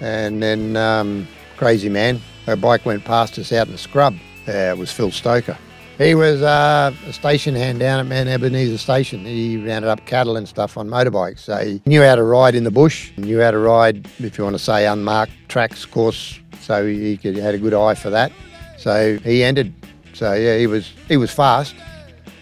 And 0.00 0.42
then 0.42 0.76
um, 0.76 1.28
crazy 1.56 1.88
man, 1.88 2.20
a 2.52 2.56
bike 2.56 2.84
went 2.86 3.04
past 3.04 3.38
us 3.38 3.52
out 3.52 3.66
in 3.66 3.72
the 3.72 3.78
scrub. 3.78 4.14
Uh, 4.46 4.52
it 4.52 4.78
was 4.78 4.90
Phil 4.90 5.10
Stoker. 5.10 5.56
He 5.98 6.14
was 6.14 6.42
uh, 6.42 6.94
a 7.06 7.12
station 7.12 7.54
hand 7.54 7.80
down 7.80 7.98
at 7.98 8.06
Mount 8.06 8.28
Ebenezer 8.28 8.78
Station. 8.78 9.24
He 9.24 9.56
rounded 9.56 9.88
up 9.88 10.06
cattle 10.06 10.36
and 10.36 10.48
stuff 10.48 10.76
on 10.78 10.88
motorbikes. 10.88 11.40
So 11.40 11.56
he 11.56 11.82
knew 11.86 12.02
how 12.02 12.14
to 12.14 12.22
ride 12.22 12.54
in 12.54 12.64
the 12.64 12.70
bush, 12.70 13.10
knew 13.16 13.40
how 13.40 13.50
to 13.50 13.58
ride, 13.58 14.08
if 14.20 14.38
you 14.38 14.44
want 14.44 14.54
to 14.54 14.62
say, 14.62 14.86
unmarked 14.86 15.32
tracks, 15.48 15.84
course. 15.84 16.38
So 16.60 16.86
he 16.86 17.16
could, 17.16 17.36
had 17.36 17.54
a 17.54 17.58
good 17.58 17.74
eye 17.74 17.94
for 17.94 18.10
that. 18.10 18.30
So 18.78 19.18
he 19.18 19.42
ended. 19.42 19.74
So 20.14 20.34
yeah, 20.34 20.56
he 20.56 20.66
was 20.66 20.92
he 21.08 21.16
was 21.16 21.32
fast. 21.32 21.74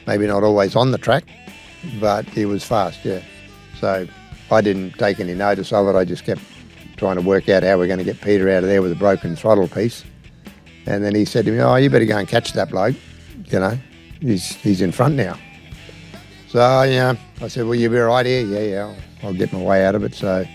Maybe 0.06 0.26
not 0.26 0.42
always 0.44 0.76
on 0.76 0.92
the 0.92 0.98
track, 0.98 1.24
but 1.98 2.26
he 2.26 2.44
was 2.44 2.62
fast. 2.62 3.04
Yeah. 3.04 3.22
So 3.80 4.06
I 4.50 4.60
didn't 4.60 4.98
take 4.98 5.18
any 5.18 5.34
notice 5.34 5.72
of 5.72 5.88
it. 5.88 5.96
I 5.96 6.04
just 6.04 6.24
kept 6.24 6.42
trying 6.96 7.16
to 7.16 7.22
work 7.22 7.48
out 7.48 7.62
how 7.62 7.76
we're 7.78 7.86
going 7.86 7.98
to 7.98 8.04
get 8.04 8.20
Peter 8.20 8.48
out 8.48 8.62
of 8.62 8.68
there 8.68 8.82
with 8.82 8.92
a 8.92 8.96
broken 8.96 9.36
throttle 9.36 9.68
piece. 9.68 10.04
And 10.86 11.04
then 11.04 11.14
he 11.14 11.24
said 11.24 11.44
to 11.46 11.50
me, 11.50 11.60
"Oh, 11.60 11.76
you 11.76 11.90
better 11.90 12.04
go 12.04 12.16
and 12.16 12.28
catch 12.28 12.52
that 12.52 12.70
bloke. 12.70 12.96
You 13.46 13.60
know, 13.60 13.78
he's 14.20 14.54
he's 14.56 14.80
in 14.80 14.92
front 14.92 15.16
now." 15.16 15.36
So 16.48 16.82
yeah, 16.82 17.16
I 17.40 17.48
said, 17.48 17.66
"Well, 17.66 17.74
you'll 17.74 17.92
be 17.92 17.98
right 17.98 18.24
here? 18.24 18.46
Yeah, 18.46 18.60
yeah, 18.60 18.84
I'll, 19.22 19.28
I'll 19.28 19.34
get 19.34 19.52
my 19.52 19.60
way 19.60 19.84
out 19.84 19.94
of 19.94 20.04
it." 20.04 20.14
So 20.14 20.46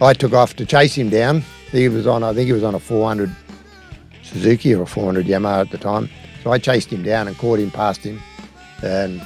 I 0.00 0.12
took 0.12 0.32
off 0.32 0.54
to 0.56 0.66
chase 0.66 0.94
him 0.94 1.08
down. 1.08 1.42
He 1.70 1.88
was 1.88 2.06
on, 2.06 2.22
I 2.22 2.34
think 2.34 2.46
he 2.46 2.52
was 2.52 2.62
on 2.62 2.74
a 2.74 2.78
400 2.78 3.34
Suzuki 4.22 4.74
or 4.74 4.82
a 4.82 4.86
400 4.86 5.24
Yamaha 5.24 5.62
at 5.62 5.70
the 5.70 5.78
time. 5.78 6.10
So 6.42 6.52
I 6.52 6.58
chased 6.58 6.92
him 6.92 7.02
down 7.02 7.28
and 7.28 7.38
caught 7.38 7.58
him 7.58 7.70
past 7.70 8.00
him, 8.00 8.20
and 8.82 9.24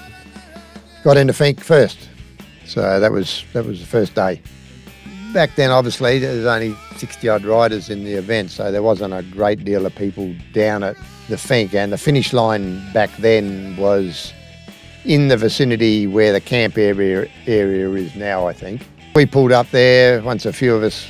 got 1.03 1.17
into 1.17 1.33
Finke 1.33 1.61
first. 1.61 2.09
So 2.65 3.01
that 3.01 3.11
was 3.11 3.45
that 3.53 3.65
was 3.65 3.81
the 3.81 3.87
first 3.87 4.15
day 4.15 4.41
back 5.33 5.55
then, 5.57 5.71
obviously, 5.71 6.19
there 6.19 6.37
was 6.37 6.47
only 6.47 6.75
60 6.97 7.29
odd 7.29 7.45
riders 7.45 7.91
in 7.91 8.05
the 8.05 8.15
event, 8.15 8.51
so 8.51 8.71
there 8.71 8.83
wasn't 8.83 9.15
a 9.15 9.23
great 9.23 9.65
deal 9.65 9.87
of 9.87 9.95
people 9.95 10.35
down 10.53 10.83
at 10.83 10.97
the 11.29 11.37
Finke. 11.37 11.75
And 11.75 11.93
the 11.93 11.99
finish 11.99 12.33
line 12.33 12.83
back 12.93 13.15
then 13.19 13.77
was 13.77 14.33
in 15.05 15.29
the 15.29 15.37
vicinity 15.37 16.07
where 16.07 16.33
the 16.33 16.41
camp 16.41 16.77
area, 16.77 17.29
area 17.47 17.91
is 17.93 18.15
now, 18.17 18.47
I 18.47 18.53
think. 18.53 18.87
We 19.15 19.27
pulled 19.27 19.53
up 19.53 19.71
there 19.71 20.23
once 20.23 20.45
a 20.45 20.53
few 20.53 20.75
of 20.75 20.83
us 20.83 21.07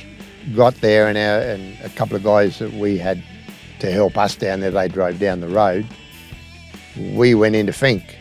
got 0.55 0.75
there, 0.75 1.07
and, 1.07 1.17
our, 1.17 1.39
and 1.39 1.77
a 1.83 1.89
couple 1.89 2.15
of 2.15 2.23
guys 2.23 2.59
that 2.59 2.73
we 2.73 2.97
had 2.97 3.21
to 3.79 3.91
help 3.91 4.17
us 4.17 4.35
down 4.35 4.61
there, 4.61 4.71
they 4.71 4.87
drove 4.87 5.19
down 5.19 5.41
the 5.41 5.49
road. 5.49 5.85
We 6.97 7.35
went 7.35 7.55
into 7.55 7.73
Finke, 7.73 8.15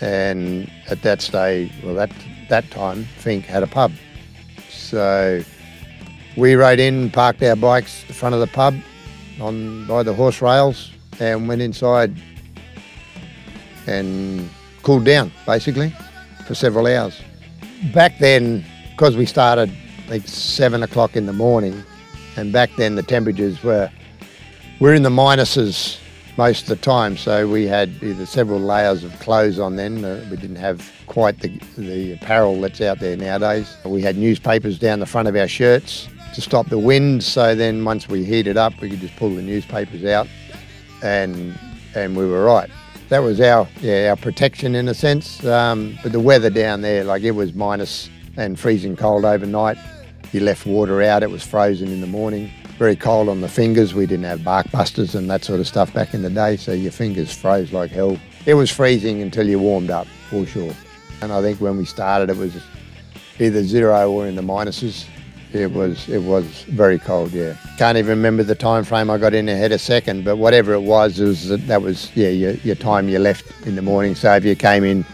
and 0.00 0.70
at 0.88 1.02
that 1.02 1.22
stage, 1.22 1.72
well, 1.82 1.94
that, 1.94 2.10
that 2.48 2.70
time, 2.70 3.06
Finke 3.18 3.44
had 3.44 3.62
a 3.62 3.66
pub. 3.66 3.92
So 4.92 5.42
we 6.36 6.54
rode 6.54 6.78
in, 6.78 7.08
parked 7.10 7.42
our 7.42 7.56
bikes 7.56 8.04
the 8.08 8.12
front 8.12 8.34
of 8.34 8.42
the 8.42 8.46
pub 8.46 8.74
on 9.40 9.86
by 9.86 10.02
the 10.02 10.12
horse 10.12 10.42
rails 10.42 10.90
and 11.18 11.48
went 11.48 11.62
inside 11.62 12.14
and 13.86 14.50
cooled 14.82 15.06
down 15.06 15.32
basically 15.46 15.94
for 16.46 16.54
several 16.54 16.86
hours. 16.86 17.18
Back 17.94 18.18
then, 18.18 18.66
because 18.90 19.16
we 19.16 19.24
started 19.24 19.72
like 20.10 20.28
seven 20.28 20.82
o'clock 20.82 21.16
in 21.16 21.24
the 21.24 21.32
morning, 21.32 21.82
and 22.36 22.52
back 22.52 22.68
then 22.76 22.94
the 22.94 23.02
temperatures 23.02 23.62
were 23.64 23.90
we're 24.78 24.92
in 24.92 25.04
the 25.04 25.08
minuses 25.08 25.96
most 26.36 26.62
of 26.62 26.68
the 26.68 26.76
time. 26.76 27.16
So 27.16 27.48
we 27.48 27.66
had 27.66 27.90
either 28.02 28.26
several 28.26 28.60
layers 28.60 29.04
of 29.04 29.18
clothes 29.20 29.58
on 29.58 29.76
then. 29.76 30.04
Uh, 30.04 30.26
we 30.30 30.36
didn't 30.36 30.56
have 30.56 30.90
quite 31.06 31.40
the, 31.40 31.48
the 31.76 32.12
apparel 32.12 32.60
that's 32.60 32.80
out 32.80 33.00
there 33.00 33.16
nowadays. 33.16 33.76
We 33.84 34.02
had 34.02 34.16
newspapers 34.16 34.78
down 34.78 35.00
the 35.00 35.06
front 35.06 35.28
of 35.28 35.36
our 35.36 35.48
shirts 35.48 36.08
to 36.34 36.40
stop 36.40 36.68
the 36.68 36.78
wind. 36.78 37.22
So 37.22 37.54
then 37.54 37.84
once 37.84 38.08
we 38.08 38.24
heated 38.24 38.56
up, 38.56 38.80
we 38.80 38.90
could 38.90 39.00
just 39.00 39.16
pull 39.16 39.34
the 39.34 39.42
newspapers 39.42 40.04
out 40.04 40.26
and 41.02 41.58
and 41.94 42.16
we 42.16 42.26
were 42.26 42.44
right. 42.44 42.70
That 43.08 43.18
was 43.20 43.40
our 43.40 43.68
yeah 43.80 44.08
our 44.10 44.16
protection 44.16 44.74
in 44.74 44.88
a 44.88 44.94
sense. 44.94 45.44
Um, 45.44 45.98
but 46.02 46.12
the 46.12 46.20
weather 46.20 46.48
down 46.48 46.80
there, 46.80 47.04
like 47.04 47.22
it 47.22 47.32
was 47.32 47.52
minus 47.52 48.08
and 48.36 48.58
freezing 48.58 48.96
cold 48.96 49.24
overnight. 49.24 49.76
You 50.32 50.40
left 50.40 50.64
water 50.64 51.02
out; 51.02 51.22
it 51.22 51.30
was 51.30 51.42
frozen 51.42 51.88
in 51.88 52.00
the 52.00 52.06
morning 52.06 52.50
very 52.82 52.96
cold 52.96 53.28
on 53.28 53.40
the 53.40 53.48
fingers. 53.48 53.94
We 53.94 54.06
didn't 54.06 54.24
have 54.24 54.42
bark 54.42 54.68
busters 54.72 55.14
and 55.14 55.30
that 55.30 55.44
sort 55.44 55.60
of 55.60 55.68
stuff 55.68 55.94
back 55.94 56.14
in 56.14 56.22
the 56.22 56.30
day, 56.30 56.56
so 56.56 56.72
your 56.72 56.90
fingers 56.90 57.32
froze 57.32 57.72
like 57.72 57.92
hell. 57.92 58.18
It 58.44 58.54
was 58.54 58.72
freezing 58.72 59.22
until 59.22 59.46
you 59.48 59.60
warmed 59.60 59.92
up, 59.92 60.08
for 60.28 60.44
sure. 60.44 60.74
And 61.20 61.30
I 61.32 61.40
think 61.42 61.60
when 61.60 61.76
we 61.76 61.84
started, 61.84 62.28
it 62.28 62.36
was 62.36 62.60
either 63.38 63.62
zero 63.62 64.10
or 64.10 64.26
in 64.26 64.34
the 64.34 64.42
minuses. 64.42 65.06
It 65.52 65.70
was 65.70 66.08
it 66.08 66.22
was 66.22 66.44
very 66.64 66.98
cold, 66.98 67.30
yeah. 67.30 67.54
Can't 67.78 67.96
even 67.98 68.18
remember 68.18 68.42
the 68.42 68.56
time 68.56 68.82
frame 68.82 69.10
I 69.10 69.18
got 69.18 69.32
in 69.32 69.48
ahead 69.48 69.70
a 69.70 69.78
second, 69.78 70.24
but 70.24 70.38
whatever 70.38 70.72
it 70.72 70.80
was, 70.80 71.20
it 71.20 71.26
was 71.26 71.50
that 71.50 71.82
was 71.82 72.10
yeah 72.16 72.30
your, 72.30 72.54
your 72.64 72.74
time 72.74 73.08
you 73.08 73.20
left 73.20 73.44
in 73.64 73.76
the 73.76 73.82
morning. 73.82 74.16
So 74.16 74.34
if 74.34 74.44
you 74.44 74.56
came 74.56 74.82
in 74.82 75.04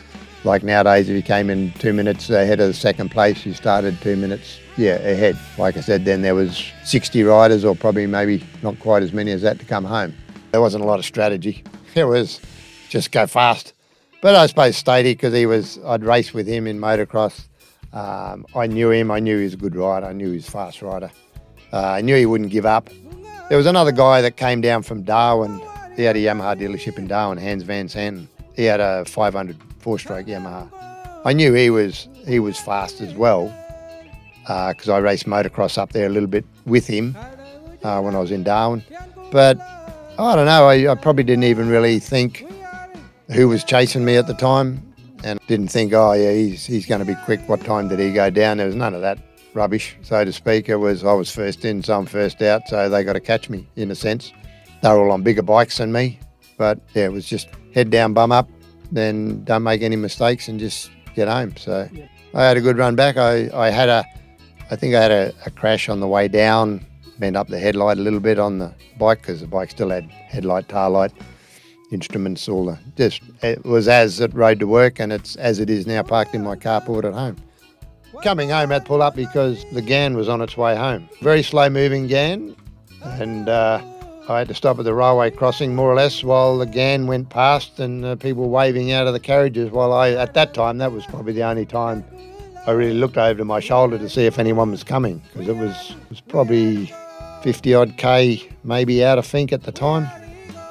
like 0.45 0.63
nowadays, 0.63 1.09
if 1.09 1.17
you 1.17 1.23
came 1.23 1.51
in 1.51 1.73
two 1.73 1.93
minutes 1.93 2.31
ahead 2.31 2.61
of 2.61 2.69
the 2.69 2.75
second 2.75 3.11
place, 3.11 3.45
you 3.45 3.55
started 3.55 4.01
two 4.01 4.17
minutes, 4.17 4.61
yeah, 4.77 4.95
ahead. 4.95 5.37
Like 5.59 5.77
I 5.77 5.81
said, 5.81 6.05
then 6.05 6.23
there 6.23 6.35
was 6.35 6.71
60 6.85 7.23
riders, 7.25 7.65
or 7.65 7.75
probably 7.75 8.07
maybe 8.07 8.45
not 8.63 8.79
quite 8.79 9.03
as 9.03 9.13
many 9.13 9.33
as 9.33 9.43
that 9.43 9.59
to 9.59 9.65
come 9.65 9.85
home. 9.85 10.15
There 10.53 10.61
wasn't 10.61 10.85
a 10.85 10.87
lot 10.87 10.99
of 10.99 11.05
strategy. 11.05 11.65
It 11.95 12.05
was 12.05 12.39
just 12.91 13.11
go 13.11 13.27
fast. 13.27 13.73
But 14.21 14.37
I 14.37 14.47
suppose 14.47 14.81
Stady, 14.81 15.05
because 15.15 15.33
he 15.35 15.47
was, 15.47 15.81
I'd 15.85 16.05
race 16.05 16.33
with 16.33 16.47
him 16.47 16.67
in 16.69 16.79
motocross. 16.79 17.47
Um, 17.93 18.47
I 18.55 18.67
knew 18.67 18.91
him. 18.91 19.11
I 19.11 19.19
knew 19.19 19.39
he 19.39 19.45
was 19.45 19.55
a 19.55 19.57
good 19.57 19.75
rider. 19.75 20.07
I 20.07 20.13
knew 20.13 20.29
he 20.29 20.37
was 20.37 20.47
a 20.47 20.51
fast 20.51 20.83
rider. 20.83 21.11
Uh, 21.73 21.79
I 21.83 22.01
knew 22.03 22.15
he 22.15 22.27
wouldn't 22.27 22.51
give 22.51 22.67
up. 22.67 22.91
There 23.49 23.57
was 23.57 23.67
another 23.67 23.91
guy 23.91 24.21
that 24.21 24.37
came 24.37 24.61
down 24.61 24.83
from 24.83 25.03
Darwin. 25.03 25.61
He 25.97 26.03
had 26.03 26.15
a 26.15 26.21
Yamaha 26.21 26.57
dealership 26.57 26.99
in 26.99 27.09
Darwin, 27.09 27.39
Hans 27.39 27.63
Van 27.63 27.89
Santen. 27.89 28.29
He 28.55 28.65
had 28.65 28.81
a 28.81 29.05
500 29.07 29.57
four-stroke 29.79 30.27
Yamaha. 30.27 30.71
I 31.25 31.33
knew 31.33 31.53
he 31.55 31.71
was 31.71 32.09
he 32.27 32.39
was 32.39 32.59
fast 32.59 33.01
as 33.01 33.15
well 33.15 33.53
because 34.43 34.89
uh, 34.89 34.95
I 34.95 34.99
raced 34.99 35.27
motocross 35.27 35.77
up 35.77 35.93
there 35.93 36.07
a 36.07 36.09
little 36.09 36.29
bit 36.29 36.45
with 36.65 36.87
him 36.87 37.17
uh, 37.83 38.01
when 38.01 38.15
I 38.15 38.19
was 38.19 38.31
in 38.31 38.45
Darwin. 38.45 38.83
But 39.31 39.61
I 40.19 40.35
don't 40.37 40.47
know. 40.47 40.69
I, 40.69 40.91
I, 40.91 40.95
probably 40.95 41.25
didn't 41.25 41.45
even 41.45 41.69
really 41.69 41.99
think 41.99 42.47
who 43.31 43.49
was 43.49 43.63
chasing 43.63 44.05
me 44.05 44.17
at 44.17 44.27
the 44.27 44.35
time, 44.35 44.83
and 45.23 45.39
didn't 45.49 45.69
think, 45.69 45.93
oh 45.93 46.13
yeah, 46.13 46.33
he's 46.33 46.65
he's 46.65 46.87
going 46.87 47.01
to 47.01 47.05
be 47.05 47.15
quick. 47.25 47.47
What 47.49 47.61
time 47.61 47.89
did 47.89 47.99
he 47.99 48.13
go 48.13 48.31
down? 48.31 48.57
There 48.57 48.67
was 48.67 48.75
none 48.75 48.95
of 48.95 49.01
that 49.03 49.19
rubbish, 49.55 49.97
so 50.03 50.25
to 50.25 50.33
speak. 50.33 50.69
It 50.69 50.77
was 50.77 51.05
I 51.05 51.13
was 51.13 51.31
first 51.31 51.65
in, 51.65 51.83
so 51.83 51.99
I'm 51.99 52.07
first 52.07 52.41
out, 52.43 52.63
so 52.69 52.89
they 52.89 53.05
got 53.05 53.15
to 53.15 53.21
catch 53.21 53.51
me 53.51 53.67
in 53.77 53.91
a 53.91 53.95
sense. 53.95 54.33
They 54.83 54.89
were 54.89 55.05
all 55.05 55.13
on 55.13 55.23
bigger 55.23 55.43
bikes 55.43 55.79
than 55.79 55.93
me, 55.93 56.21
but 56.57 56.81
yeah, 56.95 57.07
it 57.07 57.13
was 57.13 57.27
just 57.27 57.49
head 57.75 57.91
down, 57.91 58.15
bum 58.15 58.33
up, 58.33 58.49
then 58.93 59.45
don't 59.45 59.63
make 59.63 59.83
any 59.83 59.97
mistakes 59.97 60.49
and 60.49 60.59
just 60.59 60.91
get 61.15 61.29
home. 61.29 61.57
So 61.57 61.89
yeah. 61.93 62.07
I 62.35 62.45
had 62.45 62.57
a 62.57 62.61
good 62.61 62.79
run 62.79 62.95
back. 62.95 63.17
I, 63.17 63.51
I 63.55 63.71
had 63.71 63.89
a, 63.89 64.05
I 64.71 64.77
think 64.77 64.95
I 64.95 65.03
had 65.03 65.11
a, 65.11 65.33
a 65.47 65.51
crash 65.51 65.89
on 65.89 66.01
the 66.01 66.09
way 66.09 66.29
down, 66.29 66.85
bent 67.19 67.37
up 67.37 67.49
the 67.49 67.59
headlight 67.59 67.99
a 67.99 68.01
little 68.01 68.21
bit 68.21 68.39
on 68.39 68.59
the 68.59 68.73
bike 68.99 69.21
because 69.23 69.41
the 69.41 69.47
bike 69.47 69.71
still 69.71 69.91
had 69.91 70.11
headlight, 70.11 70.69
tail 70.69 70.91
light, 70.91 71.13
instruments, 71.91 72.49
all 72.49 72.67
the, 72.67 72.79
just, 72.97 73.23
it 73.43 73.65
was 73.65 73.89
as 73.89 74.21
it 74.21 74.33
rode 74.35 74.61
to 74.61 74.67
work 74.67 75.01
and 75.01 75.13
it's 75.13 75.37
as 75.37 75.59
it 75.59 75.71
is 75.71 75.87
now 75.87 76.03
parked 76.03 76.35
in 76.35 76.43
my 76.43 76.57
carport 76.57 77.05
at 77.05 77.15
home. 77.15 77.37
Coming 78.23 78.51
home, 78.51 78.71
I 78.71 78.75
had 78.75 78.83
to 78.83 78.89
pull 78.89 79.01
up 79.01 79.15
because 79.15 79.65
the 79.73 79.83
Ghan 79.83 80.17
was 80.17 80.29
on 80.29 80.41
its 80.41 80.57
way 80.57 80.75
home. 80.75 81.09
Very 81.21 81.43
slow 81.43 81.69
moving 81.71 82.09
Ghan 82.09 82.57
and 83.03 83.49
uh, 83.49 83.81
I 84.29 84.39
had 84.39 84.49
to 84.49 84.55
stop 84.55 84.79
at 84.79 84.85
the 84.85 84.93
railway 84.93 85.31
crossing 85.31 85.75
more 85.75 85.91
or 85.91 85.95
less 85.95 86.23
while 86.23 86.59
the 86.59 86.67
Ghan 86.67 87.07
went 87.07 87.31
past 87.31 87.81
and 87.81 88.05
uh, 88.05 88.17
people 88.17 88.51
waving 88.51 88.93
out 88.93 89.07
of 89.07 89.15
the 89.15 89.21
carriages. 89.21 89.71
While 89.71 89.93
I, 89.93 90.11
at 90.11 90.35
that 90.35 90.53
time, 90.53 90.77
that 90.79 90.93
was 90.93 91.07
probably 91.07 91.33
the 91.33 91.45
only 91.45 91.65
time 91.65 92.05
I 92.67 92.73
really 92.73 92.93
looked 92.93 93.17
over 93.17 93.39
to 93.39 93.45
my 93.45 93.61
shoulder 93.61 93.97
to 93.97 94.09
see 94.09 94.27
if 94.27 94.39
anyone 94.39 94.71
was 94.71 94.85
coming 94.85 95.23
because 95.33 95.49
it 95.49 95.57
was, 95.57 95.95
it 96.03 96.11
was 96.11 96.21
probably 96.21 96.93
50 97.43 97.75
odd 97.75 97.97
K 97.97 98.47
maybe 98.65 99.03
out 99.03 99.17
of 99.17 99.27
Finke 99.27 99.53
at 99.53 99.63
the 99.63 99.73
time. 99.73 100.07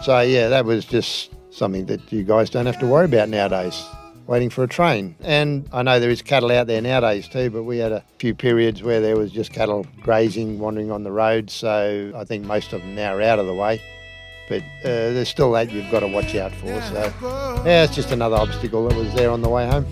So, 0.04 0.20
yeah, 0.20 0.50
that 0.50 0.66
was 0.66 0.86
just 0.86 1.32
something 1.50 1.88
that 1.88 2.12
you 2.12 2.24
guys 2.24 2.52
don't 2.52 2.68
have 2.68 2.80
to 2.80 2.86
worry 2.86 3.06
about 3.06 3.30
nowadays 3.30 3.84
waiting 4.28 4.50
for 4.50 4.64
a 4.64 4.68
train. 4.68 5.16
And 5.22 5.68
I 5.72 5.82
know 5.84 6.00
there 6.00 6.10
is 6.10 6.22
cattle 6.22 6.52
out 6.52 6.68
there 6.68 6.82
nowadays 6.82 7.28
too, 7.28 7.50
but 7.50 7.64
we 7.64 7.78
had 7.78 7.92
a 7.92 8.04
few 8.20 8.36
periods 8.36 8.84
where 8.84 9.02
there 9.02 9.18
was 9.18 9.32
just 9.32 9.52
cattle 9.52 9.86
grazing, 10.02 10.60
wandering 10.60 10.92
on 10.92 11.04
the 11.04 11.12
road. 11.12 11.50
So 11.50 12.12
I 12.16 12.24
think 12.26 12.46
most 12.46 12.74
of 12.74 12.82
them 12.82 12.96
now 12.96 13.16
are 13.16 13.22
out 13.22 13.40
of 13.40 13.48
the 13.48 13.54
way. 13.56 13.82
But 14.50 14.62
uh, 14.62 15.12
there's 15.12 15.28
still 15.28 15.52
that 15.54 15.72
you've 15.72 15.92
got 15.92 16.02
to 16.02 16.08
watch 16.08 16.34
out 16.36 16.54
for. 16.54 16.82
So 16.82 17.14
yeah, 17.66 17.84
it's 17.84 17.96
just 17.96 18.12
another 18.12 18.38
obstacle 18.38 18.88
that 18.88 18.98
was 18.98 19.14
there 19.14 19.30
on 19.32 19.42
the 19.42 19.50
way 19.50 19.68
home. 19.68 19.86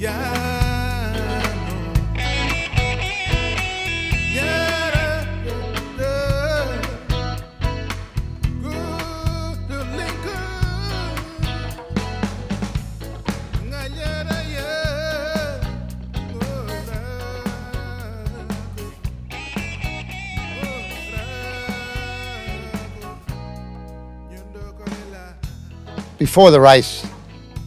Before 26.18 26.50
the 26.50 26.62
race, 26.62 27.06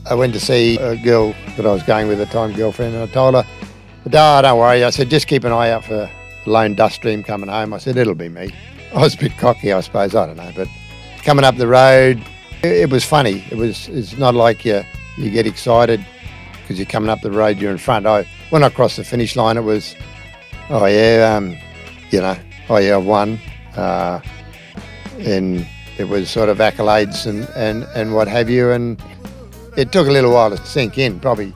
I 0.08 0.14
went 0.14 0.32
to 0.32 0.40
see 0.40 0.78
a 0.78 0.96
girl 0.96 1.34
that 1.56 1.66
I 1.66 1.72
was 1.72 1.82
going 1.82 2.08
with 2.08 2.20
at 2.20 2.28
the 2.28 2.32
time, 2.32 2.54
girlfriend, 2.54 2.94
and 2.94 3.02
I 3.02 3.12
told 3.12 3.34
her, 3.34 3.44
oh, 4.06 4.10
don't 4.10 4.58
worry. 4.58 4.84
I 4.84 4.90
said, 4.90 5.10
just 5.10 5.26
keep 5.26 5.44
an 5.44 5.52
eye 5.52 5.70
out 5.70 5.84
for 5.84 5.94
a 5.94 6.10
lone 6.46 6.74
dust 6.74 6.96
stream 6.96 7.22
coming 7.22 7.50
home. 7.50 7.74
I 7.74 7.78
said, 7.78 7.98
it'll 7.98 8.14
be 8.14 8.30
me. 8.30 8.54
I 8.94 9.00
was 9.00 9.14
a 9.14 9.18
bit 9.18 9.36
cocky, 9.36 9.70
I 9.70 9.80
suppose. 9.82 10.14
I 10.14 10.26
don't 10.26 10.36
know. 10.36 10.50
But 10.56 10.68
coming 11.24 11.44
up 11.44 11.56
the 11.56 11.66
road, 11.66 12.22
it, 12.62 12.72
it 12.72 12.90
was 12.90 13.04
funny. 13.04 13.44
It 13.50 13.56
was. 13.56 13.88
It's 13.88 14.16
not 14.16 14.34
like 14.34 14.64
you, 14.64 14.82
you 15.18 15.30
get 15.30 15.46
excited 15.46 16.04
because 16.62 16.78
you're 16.78 16.86
coming 16.86 17.10
up 17.10 17.20
the 17.20 17.30
road, 17.30 17.58
you're 17.58 17.70
in 17.70 17.78
front. 17.78 18.06
I 18.06 18.26
When 18.48 18.62
I 18.64 18.70
crossed 18.70 18.96
the 18.96 19.04
finish 19.04 19.36
line, 19.36 19.58
it 19.58 19.62
was, 19.62 19.94
oh, 20.70 20.86
yeah, 20.86 21.34
um, 21.36 21.56
you 22.10 22.20
know, 22.20 22.36
oh, 22.70 22.78
yeah, 22.78 22.96
I've 22.96 23.04
won. 23.04 23.38
Uh, 23.76 24.20
and 25.18 25.66
it 25.98 26.08
was 26.08 26.30
sort 26.30 26.48
of 26.48 26.58
accolades 26.58 27.26
and, 27.26 27.48
and, 27.56 27.84
and 27.94 28.14
what 28.14 28.28
have 28.28 28.48
you. 28.48 28.70
And 28.70 29.02
it 29.76 29.92
took 29.92 30.06
a 30.06 30.10
little 30.10 30.32
while 30.32 30.50
to 30.50 30.56
sink 30.66 30.98
in, 30.98 31.20
probably 31.20 31.52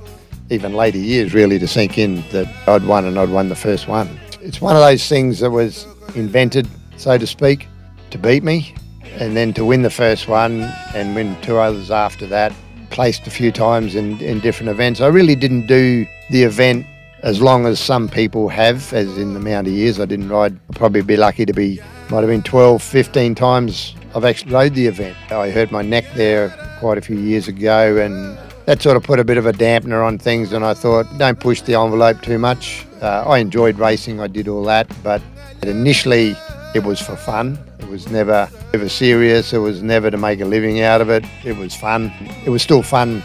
even 0.51 0.75
later 0.75 0.99
years 0.99 1.33
really 1.33 1.59
to 1.59 1.67
sink 1.67 1.97
in 1.97 2.17
that 2.31 2.47
I'd 2.69 2.85
won 2.85 3.05
and 3.05 3.19
I'd 3.19 3.31
won 3.31 3.49
the 3.49 3.57
first 3.57 3.89
one. 3.89 4.19
It's 4.41 4.61
one 4.61 4.77
of 4.77 4.83
those 4.83 5.09
things 5.09 5.41
that 5.41 5.51
was 5.51 5.87
invented, 6.15 6.69
so 6.97 7.17
to 7.17 7.27
speak, 7.27 7.69
to 8.11 8.19
beat 8.19 8.43
me 8.43 8.75
and 9.15 9.37
then 9.37 9.53
to 9.55 9.65
win 9.65 9.83
the 9.83 9.91
first 9.91 10.29
one 10.29 10.63
and 10.95 11.15
win 11.15 11.41
two 11.43 11.57
others 11.57 11.91
after 11.91 12.27
that. 12.27 12.53
Placed 12.91 13.27
a 13.27 13.31
few 13.31 13.53
times 13.53 13.95
in, 13.95 14.21
in 14.21 14.41
different 14.41 14.69
events. 14.69 15.01
I 15.01 15.07
really 15.07 15.35
didn't 15.35 15.67
do 15.67 16.07
the 16.31 16.43
event 16.43 16.87
as 17.23 17.41
long 17.41 17.67
as 17.67 17.79
some 17.79 18.09
people 18.09 18.49
have, 18.49 18.93
as 18.93 19.17
in 19.17 19.35
the 19.35 19.41
amount 19.41 19.69
of 19.69 19.73
years 19.73 20.01
I 20.01 20.05
didn't 20.05 20.29
ride. 20.29 20.59
I'd 20.69 20.77
probably 20.77 21.03
be 21.03 21.17
lucky 21.17 21.47
to 21.47 21.53
be, 21.53 21.81
might 22.11 22.21
have 22.21 22.29
been 22.29 22.43
12, 22.43 22.83
15 22.83 23.35
times 23.35 23.95
I've 24.14 24.25
actually 24.25 24.52
rode 24.52 24.75
the 24.75 24.87
event. 24.87 25.16
I 25.31 25.50
hurt 25.50 25.71
my 25.71 25.83
neck 25.83 26.04
there 26.14 26.50
quite 26.81 26.99
a 26.99 27.00
few 27.00 27.19
years 27.19 27.49
ago, 27.49 27.97
and 27.97 28.38
that 28.66 28.83
sort 28.83 28.97
of 28.97 29.02
put 29.02 29.19
a 29.19 29.25
bit 29.25 29.38
of 29.38 29.47
a 29.47 29.52
dampener 29.52 30.07
on 30.07 30.19
things. 30.19 30.52
And 30.52 30.64
I 30.64 30.75
thought, 30.75 31.07
don't 31.19 31.40
push 31.40 31.62
the 31.62 31.75
envelope 31.75 32.21
too 32.23 32.38
much. 32.38 32.87
Uh, 33.00 33.25
I 33.26 33.39
enjoyed 33.39 33.78
racing, 33.78 34.21
I 34.21 34.26
did 34.26 34.49
all 34.49 34.65
that, 34.65 34.87
but 35.02 35.23
initially 35.63 36.37
it 36.75 36.84
was 36.84 37.00
for 37.00 37.17
fun. 37.17 37.58
It 37.78 37.89
was 37.89 38.08
never 38.10 38.49
ever 38.75 38.89
serious. 38.89 39.52
It 39.52 39.58
was 39.58 39.82
never 39.82 40.10
to 40.10 40.17
make 40.17 40.41
a 40.41 40.45
living 40.45 40.80
out 40.80 41.00
of 41.00 41.10
it. 41.10 41.25
It 41.45 41.56
was 41.56 41.75
fun. 41.75 42.13
It 42.45 42.50
was 42.50 42.63
still 42.63 42.82
fun 42.82 43.23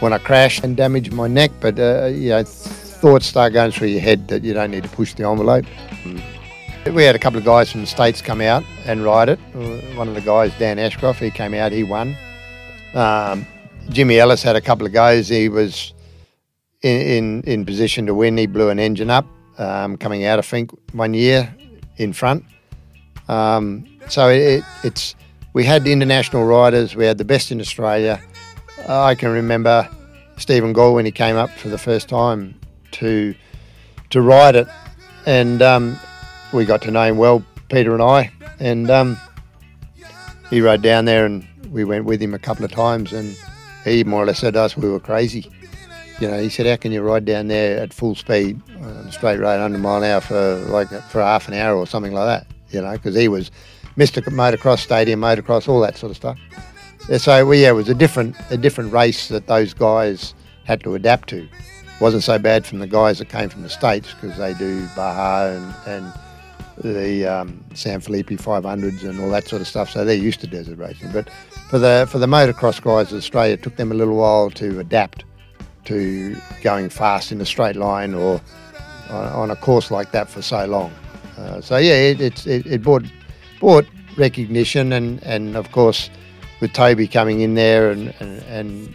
when 0.00 0.12
I 0.12 0.18
crashed 0.18 0.64
and 0.64 0.76
damaged 0.76 1.12
my 1.12 1.26
neck, 1.26 1.50
but 1.60 1.78
uh, 1.78 2.06
you 2.06 2.30
know, 2.30 2.44
thoughts 2.44 3.26
start 3.26 3.52
going 3.52 3.72
through 3.72 3.88
your 3.88 4.00
head 4.00 4.28
that 4.28 4.44
you 4.44 4.54
don't 4.54 4.70
need 4.70 4.84
to 4.84 4.88
push 4.88 5.14
the 5.14 5.28
envelope. 5.28 5.64
We 6.94 7.04
had 7.04 7.14
a 7.14 7.18
couple 7.18 7.38
of 7.38 7.44
guys 7.44 7.70
from 7.70 7.82
the 7.82 7.86
States 7.86 8.22
come 8.22 8.40
out 8.40 8.64
and 8.86 9.04
ride 9.04 9.28
it. 9.28 9.38
One 9.94 10.08
of 10.08 10.14
the 10.14 10.20
guys, 10.20 10.52
Dan 10.58 10.78
Ashcroft, 10.78 11.20
he 11.20 11.30
came 11.30 11.52
out, 11.52 11.70
he 11.70 11.82
won. 11.82 12.16
Um, 12.94 13.46
Jimmy 13.90 14.18
Ellis 14.18 14.42
had 14.42 14.56
a 14.56 14.60
couple 14.60 14.86
of 14.86 14.92
goes. 14.92 15.28
He 15.28 15.48
was 15.48 15.92
in, 16.82 17.00
in, 17.00 17.42
in 17.42 17.66
position 17.66 18.06
to 18.06 18.14
win. 18.14 18.38
He 18.38 18.46
blew 18.46 18.70
an 18.70 18.78
engine 18.78 19.10
up 19.10 19.26
um, 19.58 19.96
coming 19.96 20.24
out, 20.24 20.38
I 20.38 20.42
think, 20.42 20.70
one 20.94 21.14
year 21.14 21.54
in 21.96 22.12
front. 22.12 22.44
Um, 23.28 23.86
so 24.08 24.28
it, 24.28 24.64
it's 24.82 25.14
we 25.52 25.64
had 25.64 25.86
international 25.86 26.44
riders. 26.44 26.96
We 26.96 27.04
had 27.04 27.18
the 27.18 27.24
best 27.24 27.50
in 27.52 27.60
Australia. 27.60 28.20
I 28.88 29.14
can 29.14 29.30
remember 29.30 29.88
Stephen 30.38 30.72
Gall 30.72 30.94
when 30.94 31.04
he 31.04 31.12
came 31.12 31.36
up 31.36 31.50
for 31.50 31.68
the 31.68 31.78
first 31.78 32.08
time 32.08 32.58
to 32.92 33.34
to 34.10 34.22
ride 34.22 34.56
it, 34.56 34.68
and 35.26 35.60
um, 35.60 35.98
we 36.52 36.64
got 36.64 36.82
to 36.82 36.90
know 36.90 37.02
him 37.02 37.16
well, 37.16 37.42
Peter 37.68 37.92
and 37.92 38.02
I, 38.02 38.30
and 38.58 38.90
um, 38.90 39.20
he 40.50 40.60
rode 40.60 40.82
down 40.82 41.04
there, 41.04 41.26
and 41.26 41.46
we 41.70 41.84
went 41.84 42.04
with 42.04 42.20
him 42.20 42.34
a 42.34 42.38
couple 42.38 42.64
of 42.64 42.72
times, 42.72 43.12
and 43.12 43.36
he 43.84 44.04
more 44.04 44.22
or 44.22 44.26
less 44.26 44.38
said 44.38 44.54
to 44.54 44.60
us 44.60 44.76
we 44.76 44.88
were 44.88 45.00
crazy. 45.00 45.50
You 46.20 46.28
know, 46.28 46.40
he 46.40 46.48
said, 46.48 46.66
"How 46.66 46.76
can 46.76 46.92
you 46.92 47.02
ride 47.02 47.24
down 47.24 47.48
there 47.48 47.78
at 47.78 47.92
full 47.92 48.14
speed 48.14 48.60
on 48.80 49.10
straight 49.12 49.38
road, 49.38 49.60
100 49.60 49.78
mile 49.78 50.02
an 50.02 50.10
hour 50.10 50.20
for 50.20 50.56
like 50.68 50.88
for 50.88 51.22
half 51.22 51.48
an 51.48 51.54
hour 51.54 51.76
or 51.76 51.86
something 51.86 52.12
like 52.12 52.26
that?" 52.26 52.46
You 52.70 52.82
know, 52.82 52.92
because 52.92 53.14
he 53.14 53.28
was 53.28 53.50
Mr. 53.96 54.22
Motocross 54.22 54.78
Stadium, 54.78 55.20
motocross, 55.20 55.68
all 55.68 55.80
that 55.80 55.96
sort 55.96 56.10
of 56.10 56.16
stuff. 56.16 56.38
So, 57.18 57.46
well, 57.46 57.58
yeah, 57.58 57.70
it 57.70 57.72
was 57.72 57.88
a 57.88 57.94
different 57.94 58.36
a 58.50 58.56
different 58.56 58.92
race 58.92 59.28
that 59.28 59.46
those 59.46 59.74
guys 59.74 60.34
had 60.64 60.82
to 60.84 60.94
adapt 60.94 61.28
to. 61.30 61.42
It 61.44 62.00
wasn't 62.00 62.22
so 62.22 62.38
bad 62.38 62.66
from 62.66 62.80
the 62.80 62.86
guys 62.86 63.18
that 63.18 63.28
came 63.28 63.48
from 63.48 63.62
the 63.62 63.70
states 63.70 64.12
because 64.14 64.36
they 64.36 64.54
do 64.54 64.86
Baja 64.94 65.48
and, 65.48 65.74
and 65.86 66.12
the 66.82 67.26
um, 67.26 67.64
San 67.74 68.00
Felipe 68.00 68.28
500s 68.28 69.02
and 69.02 69.20
all 69.20 69.30
that 69.30 69.46
sort 69.48 69.62
of 69.62 69.68
stuff. 69.68 69.90
So 69.90 70.04
they're 70.04 70.14
used 70.16 70.40
to 70.40 70.46
desert 70.46 70.78
racing. 70.78 71.12
But 71.12 71.28
for 71.70 71.78
the 71.78 72.06
for 72.10 72.18
the 72.18 72.26
motocross 72.26 72.82
guys 72.82 73.12
in 73.12 73.18
Australia, 73.18 73.54
it 73.54 73.62
took 73.62 73.76
them 73.76 73.92
a 73.92 73.94
little 73.94 74.16
while 74.16 74.50
to 74.50 74.78
adapt 74.80 75.24
to 75.84 76.36
going 76.62 76.88
fast 76.90 77.32
in 77.32 77.40
a 77.40 77.46
straight 77.46 77.76
line 77.76 78.14
or 78.14 78.40
on 79.10 79.50
a 79.50 79.56
course 79.56 79.90
like 79.90 80.12
that 80.12 80.28
for 80.28 80.42
so 80.42 80.66
long. 80.66 80.92
Uh, 81.38 81.60
so 81.60 81.76
yeah, 81.76 81.94
it, 81.94 82.46
it, 82.46 82.66
it 82.66 82.82
brought 82.82 83.04
brought 83.60 83.86
recognition 84.16 84.92
and, 84.92 85.22
and 85.22 85.56
of 85.56 85.70
course 85.72 86.10
with 86.60 86.72
Toby 86.72 87.06
coming 87.06 87.40
in 87.40 87.54
there 87.54 87.90
and, 87.90 88.14
and, 88.18 88.42
and 88.44 88.94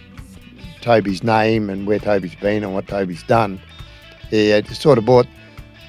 Toby's 0.82 1.24
name 1.24 1.70
and 1.70 1.88
where 1.88 2.00
Toby's 2.00 2.36
been 2.36 2.64
and 2.64 2.74
what 2.74 2.88
Toby's 2.88 3.24
done, 3.24 3.60
yeah, 4.32 4.58
it 4.58 4.68
sort 4.68 4.98
of 4.98 5.06
brought 5.06 5.28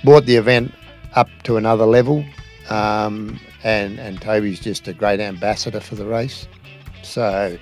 brought 0.04 0.26
the 0.26 0.36
event 0.36 0.72
up 1.14 1.28
to 1.44 1.56
another 1.56 1.86
level. 1.86 2.24
Um, 2.70 3.38
and, 3.62 3.98
and 3.98 4.20
Toby's 4.20 4.60
just 4.60 4.88
a 4.88 4.92
great 4.92 5.20
ambassador 5.20 5.80
for 5.80 5.94
the 5.94 6.06
race. 6.06 6.46
So 7.02 7.58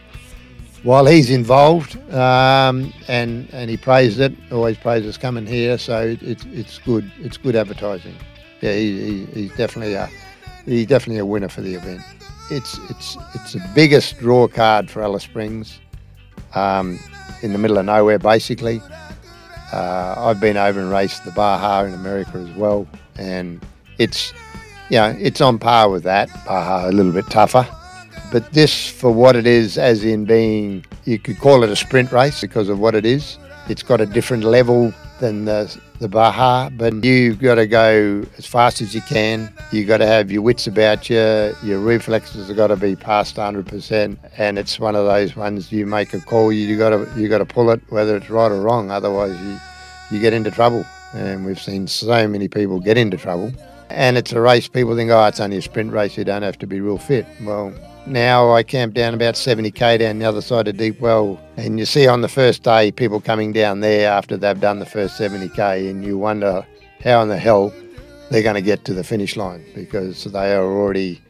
while 0.82 1.06
he's 1.06 1.30
involved 1.30 1.96
um, 2.12 2.92
and 3.08 3.48
and 3.52 3.70
he 3.70 3.76
praised 3.76 4.20
it, 4.20 4.32
always 4.50 4.76
praises 4.76 5.16
coming 5.16 5.46
here. 5.46 5.78
So 5.78 6.16
it's 6.20 6.44
it's 6.46 6.78
good. 6.78 7.10
It's 7.18 7.36
good 7.36 7.56
advertising. 7.56 8.16
Yeah, 8.60 8.74
he, 8.74 9.00
he, 9.00 9.24
he's 9.26 9.56
definitely 9.56 9.94
a 9.94 10.08
he's 10.64 10.86
definitely 10.86 11.18
a 11.18 11.26
winner 11.26 11.48
for 11.48 11.60
the 11.60 11.74
event. 11.74 12.02
It's 12.50 12.78
it's 12.90 13.16
it's 13.34 13.52
the 13.52 13.70
biggest 13.74 14.18
draw 14.18 14.48
card 14.48 14.90
for 14.90 15.02
Alice 15.02 15.24
Springs, 15.24 15.78
um, 16.54 16.98
in 17.42 17.52
the 17.52 17.58
middle 17.58 17.78
of 17.78 17.86
nowhere 17.86 18.18
basically. 18.18 18.80
Uh, 19.72 20.14
I've 20.18 20.40
been 20.40 20.56
over 20.56 20.80
and 20.80 20.90
raced 20.90 21.24
the 21.24 21.30
Baja 21.30 21.84
in 21.84 21.94
America 21.94 22.36
as 22.36 22.54
well, 22.56 22.86
and 23.16 23.64
it's 23.98 24.32
know 24.90 25.16
it's 25.18 25.40
on 25.40 25.58
par 25.58 25.90
with 25.90 26.02
that. 26.04 26.28
Baja 26.44 26.88
a 26.88 26.92
little 26.92 27.12
bit 27.12 27.26
tougher, 27.30 27.66
but 28.30 28.52
this 28.52 28.90
for 28.90 29.10
what 29.10 29.36
it 29.36 29.46
is, 29.46 29.78
as 29.78 30.04
in 30.04 30.24
being 30.24 30.84
you 31.04 31.18
could 31.18 31.38
call 31.38 31.62
it 31.64 31.70
a 31.70 31.76
sprint 31.76 32.12
race 32.12 32.40
because 32.40 32.68
of 32.68 32.78
what 32.78 32.94
it 32.94 33.04
is. 33.04 33.38
It's 33.68 33.82
got 33.82 34.00
a 34.00 34.06
different 34.06 34.44
level 34.44 34.92
than 35.20 35.44
the 35.44 35.80
the 36.02 36.08
Baja, 36.08 36.68
but 36.68 37.04
you've 37.04 37.38
got 37.38 37.54
to 37.54 37.66
go 37.66 38.24
as 38.36 38.44
fast 38.44 38.80
as 38.80 38.92
you 38.92 39.00
can. 39.02 39.54
You've 39.70 39.86
got 39.86 39.98
to 39.98 40.06
have 40.06 40.32
your 40.32 40.42
wits 40.42 40.66
about 40.66 41.08
you. 41.08 41.54
Your 41.62 41.78
reflexes 41.78 42.48
have 42.48 42.56
got 42.56 42.66
to 42.66 42.76
be 42.76 42.96
past 42.96 43.36
100%. 43.36 44.18
And 44.36 44.58
it's 44.58 44.80
one 44.80 44.96
of 44.96 45.06
those 45.06 45.36
ones 45.36 45.70
you 45.70 45.86
make 45.86 46.12
a 46.12 46.20
call, 46.20 46.52
you 46.52 46.76
got 46.76 46.90
to 46.90 47.08
you 47.16 47.28
got 47.28 47.38
to 47.38 47.46
pull 47.46 47.70
it, 47.70 47.80
whether 47.88 48.16
it's 48.16 48.28
right 48.28 48.50
or 48.50 48.60
wrong. 48.60 48.90
Otherwise, 48.90 49.40
you 49.40 49.58
you 50.10 50.20
get 50.20 50.32
into 50.32 50.50
trouble. 50.50 50.84
And 51.14 51.44
we've 51.44 51.60
seen 51.60 51.86
so 51.86 52.26
many 52.26 52.48
people 52.48 52.80
get 52.80 52.96
into 52.96 53.16
trouble. 53.16 53.52
And 53.90 54.16
it's 54.16 54.32
a 54.32 54.40
race. 54.40 54.68
People 54.68 54.96
think, 54.96 55.10
oh, 55.10 55.24
it's 55.26 55.40
only 55.40 55.58
a 55.58 55.62
sprint 55.62 55.92
race. 55.92 56.16
You 56.16 56.24
don't 56.24 56.42
have 56.42 56.58
to 56.58 56.66
be 56.66 56.80
real 56.80 56.98
fit. 56.98 57.26
Well, 57.42 57.72
Now 58.06 58.52
I 58.52 58.62
camp 58.62 58.94
down 58.94 59.14
about 59.14 59.34
70k 59.34 59.98
down 60.00 60.18
the 60.18 60.24
other 60.24 60.40
side 60.40 60.66
of 60.66 60.76
Deep 60.76 61.00
Well, 61.00 61.38
and 61.56 61.78
you 61.78 61.84
see 61.84 62.08
on 62.08 62.20
the 62.20 62.28
first 62.28 62.62
day 62.64 62.90
people 62.90 63.20
coming 63.20 63.52
down 63.52 63.80
there 63.80 64.10
after 64.10 64.36
they've 64.36 64.58
done 64.58 64.80
the 64.80 64.86
first 64.86 65.20
70k, 65.20 65.88
and 65.88 66.04
you 66.04 66.18
wonder 66.18 66.66
how 67.04 67.22
in 67.22 67.28
the 67.28 67.38
hell 67.38 67.72
they're 68.30 68.42
going 68.42 68.56
to 68.56 68.62
get 68.62 68.84
to 68.86 68.94
the 68.94 69.04
finish 69.04 69.36
line 69.36 69.64
because 69.74 70.24
they 70.24 70.52
are 70.52 70.64
already 70.64 71.20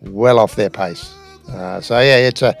well 0.00 0.38
off 0.38 0.56
their 0.56 0.70
pace. 0.70 1.12
Uh, 1.50 1.80
so 1.80 1.98
yeah, 1.98 2.16
it's 2.16 2.40
a 2.40 2.54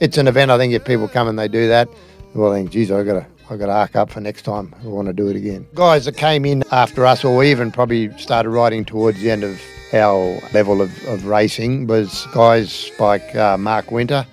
it's 0.00 0.16
an 0.16 0.26
event. 0.26 0.50
I 0.50 0.56
think 0.56 0.72
if 0.72 0.84
people 0.84 1.06
come 1.08 1.28
and 1.28 1.38
they 1.38 1.48
do 1.48 1.68
that, 1.68 1.88
well 2.34 2.52
then, 2.52 2.68
geez, 2.68 2.90
I 2.90 3.02
got 3.02 3.14
to 3.14 3.26
I 3.52 3.56
got 3.58 3.66
to 3.66 3.72
arc 3.72 3.96
up 3.96 4.10
for 4.10 4.20
next 4.20 4.42
time. 4.42 4.74
I 4.82 4.86
want 4.86 5.08
to 5.08 5.12
do 5.12 5.28
it 5.28 5.36
again. 5.36 5.66
Guys 5.74 6.06
that 6.06 6.16
came 6.16 6.46
in 6.46 6.64
after 6.72 7.04
us, 7.04 7.22
or 7.22 7.44
even 7.44 7.70
probably 7.70 8.16
started 8.16 8.48
riding 8.48 8.84
towards 8.84 9.20
the 9.20 9.30
end 9.30 9.44
of 9.44 9.60
our 9.92 10.40
level 10.54 10.80
of, 10.80 10.90
of 11.06 11.26
racing, 11.26 11.86
was 11.86 12.26
guys 12.32 12.90
like 12.98 13.36
uh, 13.36 13.58
Mark 13.58 13.90
Winter. 13.90 14.26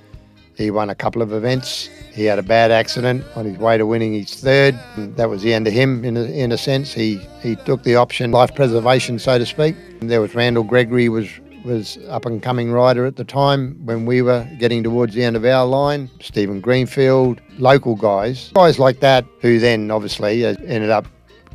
He 0.56 0.72
won 0.72 0.90
a 0.90 0.96
couple 0.96 1.22
of 1.22 1.34
events. 1.34 1.90
He 2.14 2.24
had 2.24 2.40
a 2.40 2.44
bad 2.44 2.72
accident 2.72 3.26
on 3.36 3.46
his 3.46 3.58
way 3.58 3.78
to 3.78 3.86
winning 3.86 4.14
his 4.14 4.36
third. 4.36 4.80
That 4.98 5.30
was 5.30 5.42
the 5.42 5.54
end 5.54 5.68
of 5.68 5.74
him 5.74 6.06
in 6.06 6.16
a, 6.16 6.24
in 6.24 6.54
a 6.54 6.58
sense. 6.58 6.94
He 6.94 7.18
he 7.42 7.58
took 7.58 7.84
the 7.84 7.96
option 7.96 8.32
life 8.32 8.56
preservation, 8.56 9.20
so 9.20 9.38
to 9.38 9.46
speak. 9.46 9.76
And 10.00 10.10
there 10.10 10.22
was 10.22 10.34
Randall 10.34 10.64
Gregory 10.64 11.10
was 11.10 11.30
was 11.64 11.98
up 12.08 12.26
and 12.26 12.42
coming 12.42 12.72
rider 12.72 13.06
at 13.06 13.16
the 13.16 13.24
time 13.24 13.80
when 13.86 14.06
we 14.06 14.22
were 14.22 14.48
getting 14.60 14.84
towards 14.84 15.14
the 15.14 15.24
end 15.24 15.36
of 15.36 15.46
our 15.46 15.66
line. 15.66 16.10
Stephen 16.22 16.62
Greenfield, 16.62 17.42
local 17.58 17.96
guys, 17.96 18.52
guys 18.54 18.80
like 18.80 19.00
that 19.00 19.26
who 19.42 19.60
then 19.60 19.92
obviously 19.92 20.46
uh, 20.46 20.56
ended 20.66 20.90
up 20.90 21.06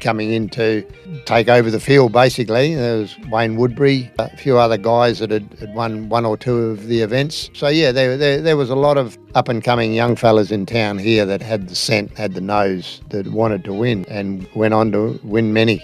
coming 0.00 0.32
in 0.32 0.48
to 0.50 0.84
take 1.24 1.48
over 1.48 1.70
the 1.70 1.80
field 1.80 2.12
basically. 2.12 2.74
There 2.74 2.98
was 2.98 3.16
Wayne 3.30 3.56
Woodbury, 3.56 4.10
a 4.18 4.36
few 4.36 4.58
other 4.58 4.76
guys 4.76 5.18
that 5.20 5.30
had, 5.30 5.54
had 5.58 5.74
won 5.74 6.08
one 6.08 6.24
or 6.24 6.36
two 6.36 6.56
of 6.56 6.86
the 6.86 7.00
events. 7.00 7.50
So, 7.54 7.68
yeah, 7.68 7.92
there, 7.92 8.16
there, 8.16 8.40
there 8.40 8.56
was 8.56 8.70
a 8.70 8.76
lot 8.76 8.98
of 8.98 9.16
up 9.34 9.48
and 9.48 9.62
coming 9.62 9.92
young 9.94 10.16
fellas 10.16 10.50
in 10.50 10.66
town 10.66 10.98
here 10.98 11.24
that 11.26 11.42
had 11.42 11.68
the 11.68 11.74
scent, 11.74 12.16
had 12.16 12.34
the 12.34 12.40
nose, 12.40 13.00
that 13.10 13.28
wanted 13.28 13.64
to 13.64 13.72
win 13.72 14.04
and 14.08 14.46
went 14.54 14.74
on 14.74 14.92
to 14.92 15.18
win 15.22 15.52
many. 15.52 15.82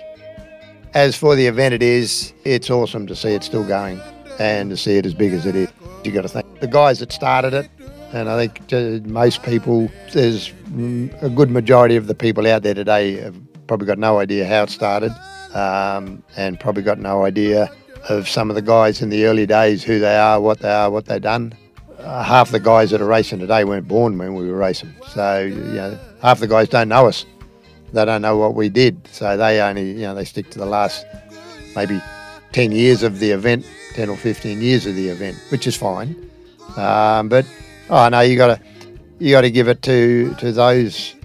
As 0.92 1.16
for 1.16 1.36
the 1.36 1.46
event 1.46 1.72
it 1.72 1.84
is, 1.84 2.32
it's 2.42 2.68
awesome 2.68 3.06
to 3.06 3.14
see 3.14 3.30
it 3.30 3.44
still 3.44 3.62
going 3.64 4.00
and 4.40 4.70
to 4.70 4.76
see 4.76 4.96
it 4.96 5.06
as 5.06 5.14
big 5.14 5.32
as 5.32 5.46
it 5.46 5.54
is. 5.54 5.68
You've 6.02 6.14
got 6.14 6.22
to 6.22 6.28
thank 6.28 6.58
the 6.58 6.66
guys 6.66 6.98
that 6.98 7.12
started 7.12 7.54
it, 7.54 7.70
and 8.12 8.28
I 8.28 8.48
think 8.48 9.06
most 9.06 9.44
people, 9.44 9.88
there's 10.12 10.52
a 11.22 11.30
good 11.30 11.48
majority 11.48 11.94
of 11.94 12.08
the 12.08 12.14
people 12.16 12.44
out 12.48 12.64
there 12.64 12.74
today 12.74 13.18
have 13.18 13.36
probably 13.68 13.86
got 13.86 13.98
no 13.98 14.18
idea 14.18 14.44
how 14.48 14.64
it 14.64 14.70
started, 14.70 15.12
um, 15.54 16.24
and 16.36 16.58
probably 16.58 16.82
got 16.82 16.98
no 16.98 17.24
idea 17.24 17.70
of 18.08 18.28
some 18.28 18.50
of 18.50 18.56
the 18.56 18.62
guys 18.62 19.00
in 19.00 19.10
the 19.10 19.26
early 19.26 19.46
days, 19.46 19.84
who 19.84 20.00
they 20.00 20.16
are, 20.16 20.40
what 20.40 20.58
they 20.58 20.72
are, 20.72 20.90
what 20.90 21.04
they've 21.04 21.22
done. 21.22 21.54
Uh, 22.00 22.24
half 22.24 22.50
the 22.50 22.58
guys 22.58 22.90
that 22.90 23.00
are 23.00 23.06
racing 23.06 23.38
today 23.38 23.62
weren't 23.62 23.86
born 23.86 24.18
when 24.18 24.34
we 24.34 24.48
were 24.48 24.56
racing, 24.56 24.92
so 25.10 25.42
you 25.42 25.54
know, 25.54 25.98
half 26.20 26.40
the 26.40 26.48
guys 26.48 26.68
don't 26.68 26.88
know 26.88 27.06
us. 27.06 27.26
They 27.92 28.04
don't 28.04 28.22
know 28.22 28.36
what 28.36 28.54
we 28.54 28.68
did, 28.68 29.06
so 29.08 29.36
they 29.36 29.60
only, 29.60 29.92
you 29.92 30.02
know, 30.02 30.14
they 30.14 30.24
stick 30.24 30.50
to 30.50 30.58
the 30.58 30.66
last 30.66 31.04
maybe 31.74 32.00
10 32.52 32.72
years 32.72 33.02
of 33.02 33.18
the 33.18 33.30
event, 33.30 33.66
10 33.94 34.08
or 34.08 34.16
15 34.16 34.60
years 34.60 34.86
of 34.86 34.94
the 34.94 35.08
event, 35.08 35.36
which 35.50 35.66
is 35.66 35.76
fine. 35.76 36.14
Um, 36.76 37.28
but 37.28 37.46
oh 37.88 38.08
know 38.08 38.20
you 38.20 38.36
got 38.36 38.58
to 38.58 38.62
you 39.18 39.32
got 39.32 39.40
to 39.40 39.50
give 39.50 39.66
it 39.66 39.82
to 39.82 40.34
to 40.38 40.52
those 40.52 41.16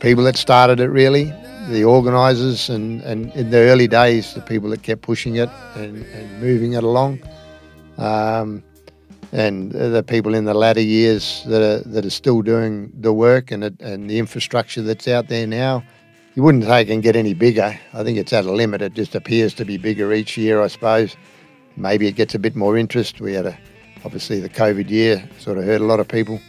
people 0.00 0.24
that 0.24 0.36
started 0.36 0.80
it 0.80 0.88
really 0.88 1.32
the 1.68 1.84
organisers 1.84 2.68
and, 2.68 3.00
and 3.02 3.32
in 3.32 3.50
the 3.50 3.58
early 3.58 3.86
days, 3.86 4.34
the 4.34 4.40
people 4.40 4.70
that 4.70 4.82
kept 4.82 5.02
pushing 5.02 5.36
it 5.36 5.48
and, 5.74 6.04
and 6.06 6.40
moving 6.40 6.72
it 6.72 6.82
along, 6.82 7.20
um, 7.98 8.62
and 9.32 9.72
the 9.72 10.02
people 10.02 10.34
in 10.34 10.44
the 10.44 10.54
latter 10.54 10.80
years 10.80 11.42
that 11.46 11.62
are 11.62 11.88
that 11.88 12.04
are 12.04 12.10
still 12.10 12.42
doing 12.42 12.92
the 13.00 13.12
work 13.12 13.50
and 13.50 13.64
it, 13.64 13.80
and 13.80 14.08
the 14.08 14.18
infrastructure 14.18 14.82
that's 14.82 15.08
out 15.08 15.28
there 15.28 15.46
now. 15.46 15.82
You 16.34 16.42
wouldn't 16.42 16.64
take 16.64 16.88
and 16.88 17.02
get 17.02 17.14
any 17.14 17.34
bigger. 17.34 17.78
I 17.92 18.04
think 18.04 18.16
it's 18.16 18.32
at 18.32 18.46
a 18.46 18.52
limit. 18.52 18.80
It 18.80 18.94
just 18.94 19.14
appears 19.14 19.52
to 19.54 19.66
be 19.66 19.76
bigger 19.76 20.14
each 20.14 20.38
year, 20.38 20.62
I 20.62 20.68
suppose. 20.68 21.14
Maybe 21.76 22.06
it 22.06 22.12
gets 22.12 22.34
a 22.34 22.38
bit 22.38 22.56
more 22.56 22.78
interest. 22.78 23.20
We 23.20 23.34
had 23.34 23.44
a, 23.44 23.58
obviously 24.02 24.40
the 24.40 24.48
COVID 24.48 24.88
year 24.88 25.28
sort 25.38 25.58
of 25.58 25.64
hurt 25.64 25.82
a 25.82 25.84
lot 25.84 26.00
of 26.00 26.08
people. 26.08 26.40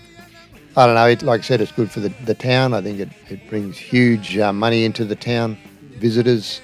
I 0.78 0.86
don't 0.86 0.96
know. 0.96 1.08
It, 1.08 1.22
like 1.22 1.42
I 1.42 1.44
said, 1.44 1.60
it's 1.60 1.72
good 1.72 1.92
for 1.92 2.00
the, 2.00 2.10
the 2.26 2.34
town. 2.34 2.74
I 2.74 2.82
think 2.82 3.00
it, 3.00 3.10
it 3.30 3.48
brings 3.50 3.78
huge 3.78 4.38
uh, 4.38 4.54
money 4.54 4.86
into 4.86 5.04
the 5.04 5.18
town. 5.18 5.58
Visitors 5.98 6.62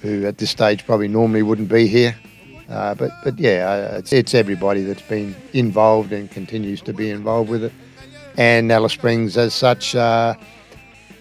who 0.00 0.24
at 0.24 0.38
this 0.38 0.50
stage 0.50 0.86
probably 0.86 1.08
normally 1.08 1.42
wouldn't 1.42 1.68
be 1.68 1.88
here. 1.88 2.16
Uh, 2.68 2.94
but, 2.94 3.10
but 3.24 3.38
yeah, 3.38 3.90
uh, 3.92 3.98
it's, 3.98 4.12
it's 4.12 4.34
everybody 4.34 4.82
that's 4.82 5.02
been 5.02 5.34
involved 5.52 6.12
and 6.12 6.30
continues 6.30 6.80
to 6.82 6.92
be 6.92 7.10
involved 7.10 7.48
with 7.48 7.64
it. 7.64 7.72
And 8.36 8.70
Alice 8.70 8.92
Springs, 8.92 9.36
as 9.36 9.54
such, 9.54 9.94
uh, 9.94 10.34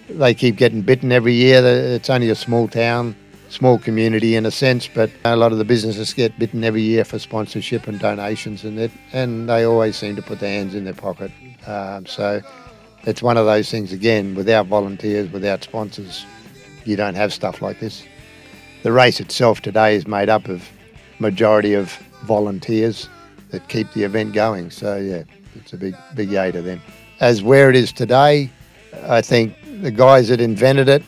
they 0.10 0.34
keep 0.34 0.58
getting 0.58 0.82
bitten 0.82 1.12
every 1.12 1.34
year. 1.34 1.62
It's 1.66 2.10
only 2.10 2.30
a 2.30 2.36
small 2.36 2.68
town, 2.68 3.16
small 3.50 3.80
community 3.80 4.36
in 4.36 4.46
a 4.46 4.52
sense, 4.52 4.88
but 4.88 5.10
a 5.26 5.36
lot 5.36 5.52
of 5.52 5.58
the 5.58 5.66
businesses 5.66 6.14
get 6.14 6.38
bitten 6.38 6.64
every 6.64 6.82
year 6.82 7.04
for 7.04 7.18
sponsorship 7.18 7.88
and 7.88 8.00
donations, 8.00 8.64
and 8.64 8.78
it, 8.78 8.92
and 9.14 9.50
they 9.50 9.64
always 9.64 9.96
seem 9.96 10.16
to 10.16 10.22
put 10.22 10.40
their 10.40 10.52
hands 10.52 10.76
in 10.76 10.84
their 10.84 10.94
pocket 10.94 11.32
um, 11.68 12.06
so 12.06 12.42
it's 13.04 13.22
one 13.22 13.38
of 13.38 13.46
those 13.46 13.70
things, 13.70 13.92
again, 13.92 14.36
without 14.36 14.68
volunteers, 14.68 15.32
without 15.32 15.64
sponsors, 15.64 16.26
you 16.86 16.96
don't 16.96 17.16
have 17.16 17.34
stuff 17.34 17.62
like 17.62 17.80
this. 17.80 18.04
The 18.84 18.92
race 18.92 19.20
itself 19.20 19.62
today 19.62 19.96
is 19.96 20.08
made 20.08 20.30
up 20.30 20.48
of 20.48 20.70
majority 21.20 21.74
of 21.74 21.92
volunteers 22.24 23.10
that 23.50 23.68
keep 23.70 23.92
the 23.94 24.04
event 24.04 24.34
going. 24.34 24.72
So 24.72 24.98
yeah, 24.98 25.24
it's 25.56 25.74
a 25.74 25.78
big, 25.78 25.96
big 26.16 26.30
yay 26.30 26.52
to 26.52 26.62
them. 26.62 26.82
As 27.20 27.42
where 27.42 27.70
it 27.70 27.76
is 27.76 27.92
today, 27.92 28.50
I 29.04 29.22
think 29.22 29.56
the 29.82 29.92
guys 29.92 30.28
that 30.30 30.42
invented 30.42 30.90
it 30.90 31.04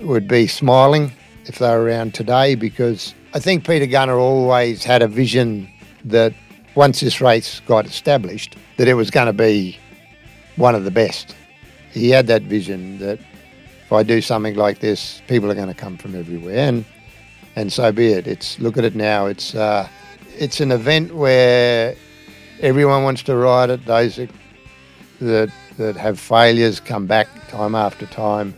would 0.00 0.26
be 0.28 0.46
smiling 0.46 1.12
if 1.46 1.58
they 1.58 1.68
were 1.68 1.82
around 1.82 2.14
today 2.14 2.54
because 2.54 3.14
I 3.34 3.40
think 3.40 3.66
Peter 3.66 3.86
Gunner 3.86 4.18
always 4.18 4.84
had 4.84 5.02
a 5.02 5.08
vision 5.08 5.68
that 6.04 6.34
once 6.74 7.00
this 7.00 7.20
race 7.20 7.60
got 7.66 7.86
established, 7.86 8.56
that 8.76 8.88
it 8.88 8.94
was 8.94 9.10
going 9.10 9.26
to 9.26 9.32
be 9.32 9.78
one 10.56 10.74
of 10.74 10.84
the 10.84 10.90
best. 10.90 11.34
He 11.92 12.10
had 12.10 12.26
that 12.28 12.42
vision 12.42 12.98
that 12.98 13.18
if 13.84 13.92
I 13.92 14.02
do 14.02 14.20
something 14.22 14.54
like 14.54 14.78
this, 14.80 15.20
people 15.28 15.50
are 15.50 15.54
going 15.54 15.68
to 15.68 15.74
come 15.74 15.98
from 15.98 16.14
everywhere, 16.14 16.68
and 16.68 16.84
and 17.56 17.72
so 17.72 17.92
be 17.92 18.12
it. 18.12 18.26
It's 18.26 18.58
look 18.58 18.76
at 18.76 18.84
it 18.84 18.94
now. 18.94 19.26
It's 19.26 19.54
uh, 19.54 19.88
it's 20.38 20.60
an 20.60 20.72
event 20.72 21.14
where 21.14 21.94
everyone 22.60 23.04
wants 23.04 23.22
to 23.24 23.36
ride 23.36 23.70
it. 23.70 23.84
Those 23.84 24.16
that, 24.16 24.30
that 25.20 25.52
that 25.78 25.96
have 25.96 26.18
failures 26.18 26.80
come 26.80 27.06
back 27.06 27.28
time 27.48 27.74
after 27.74 28.06
time. 28.06 28.54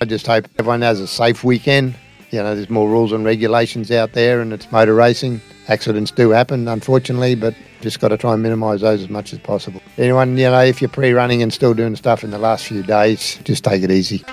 I 0.00 0.04
just 0.04 0.26
hope 0.26 0.46
everyone 0.58 0.82
has 0.82 1.00
a 1.00 1.06
safe 1.06 1.42
weekend. 1.44 1.94
You 2.30 2.42
know, 2.42 2.54
there's 2.54 2.68
more 2.68 2.88
rules 2.88 3.12
and 3.12 3.24
regulations 3.24 3.90
out 3.90 4.12
there, 4.12 4.40
and 4.40 4.52
it's 4.52 4.70
motor 4.70 4.94
racing. 4.94 5.40
Accidents 5.68 6.10
do 6.10 6.30
happen, 6.30 6.68
unfortunately, 6.68 7.34
but 7.34 7.54
just 7.80 8.00
got 8.00 8.08
to 8.08 8.16
try 8.16 8.34
and 8.34 8.42
minimise 8.42 8.80
those 8.80 9.02
as 9.02 9.08
much 9.08 9.32
as 9.32 9.38
possible. 9.38 9.80
Anyone, 9.96 10.36
you 10.36 10.44
know, 10.44 10.60
if 10.60 10.82
you're 10.82 10.90
pre-running 10.90 11.42
and 11.42 11.52
still 11.52 11.72
doing 11.72 11.94
stuff 11.96 12.24
in 12.24 12.30
the 12.30 12.38
last 12.38 12.66
few 12.66 12.82
days, 12.82 13.38
just 13.44 13.64
take 13.64 13.82
it 13.82 13.90
easy. 13.90 14.24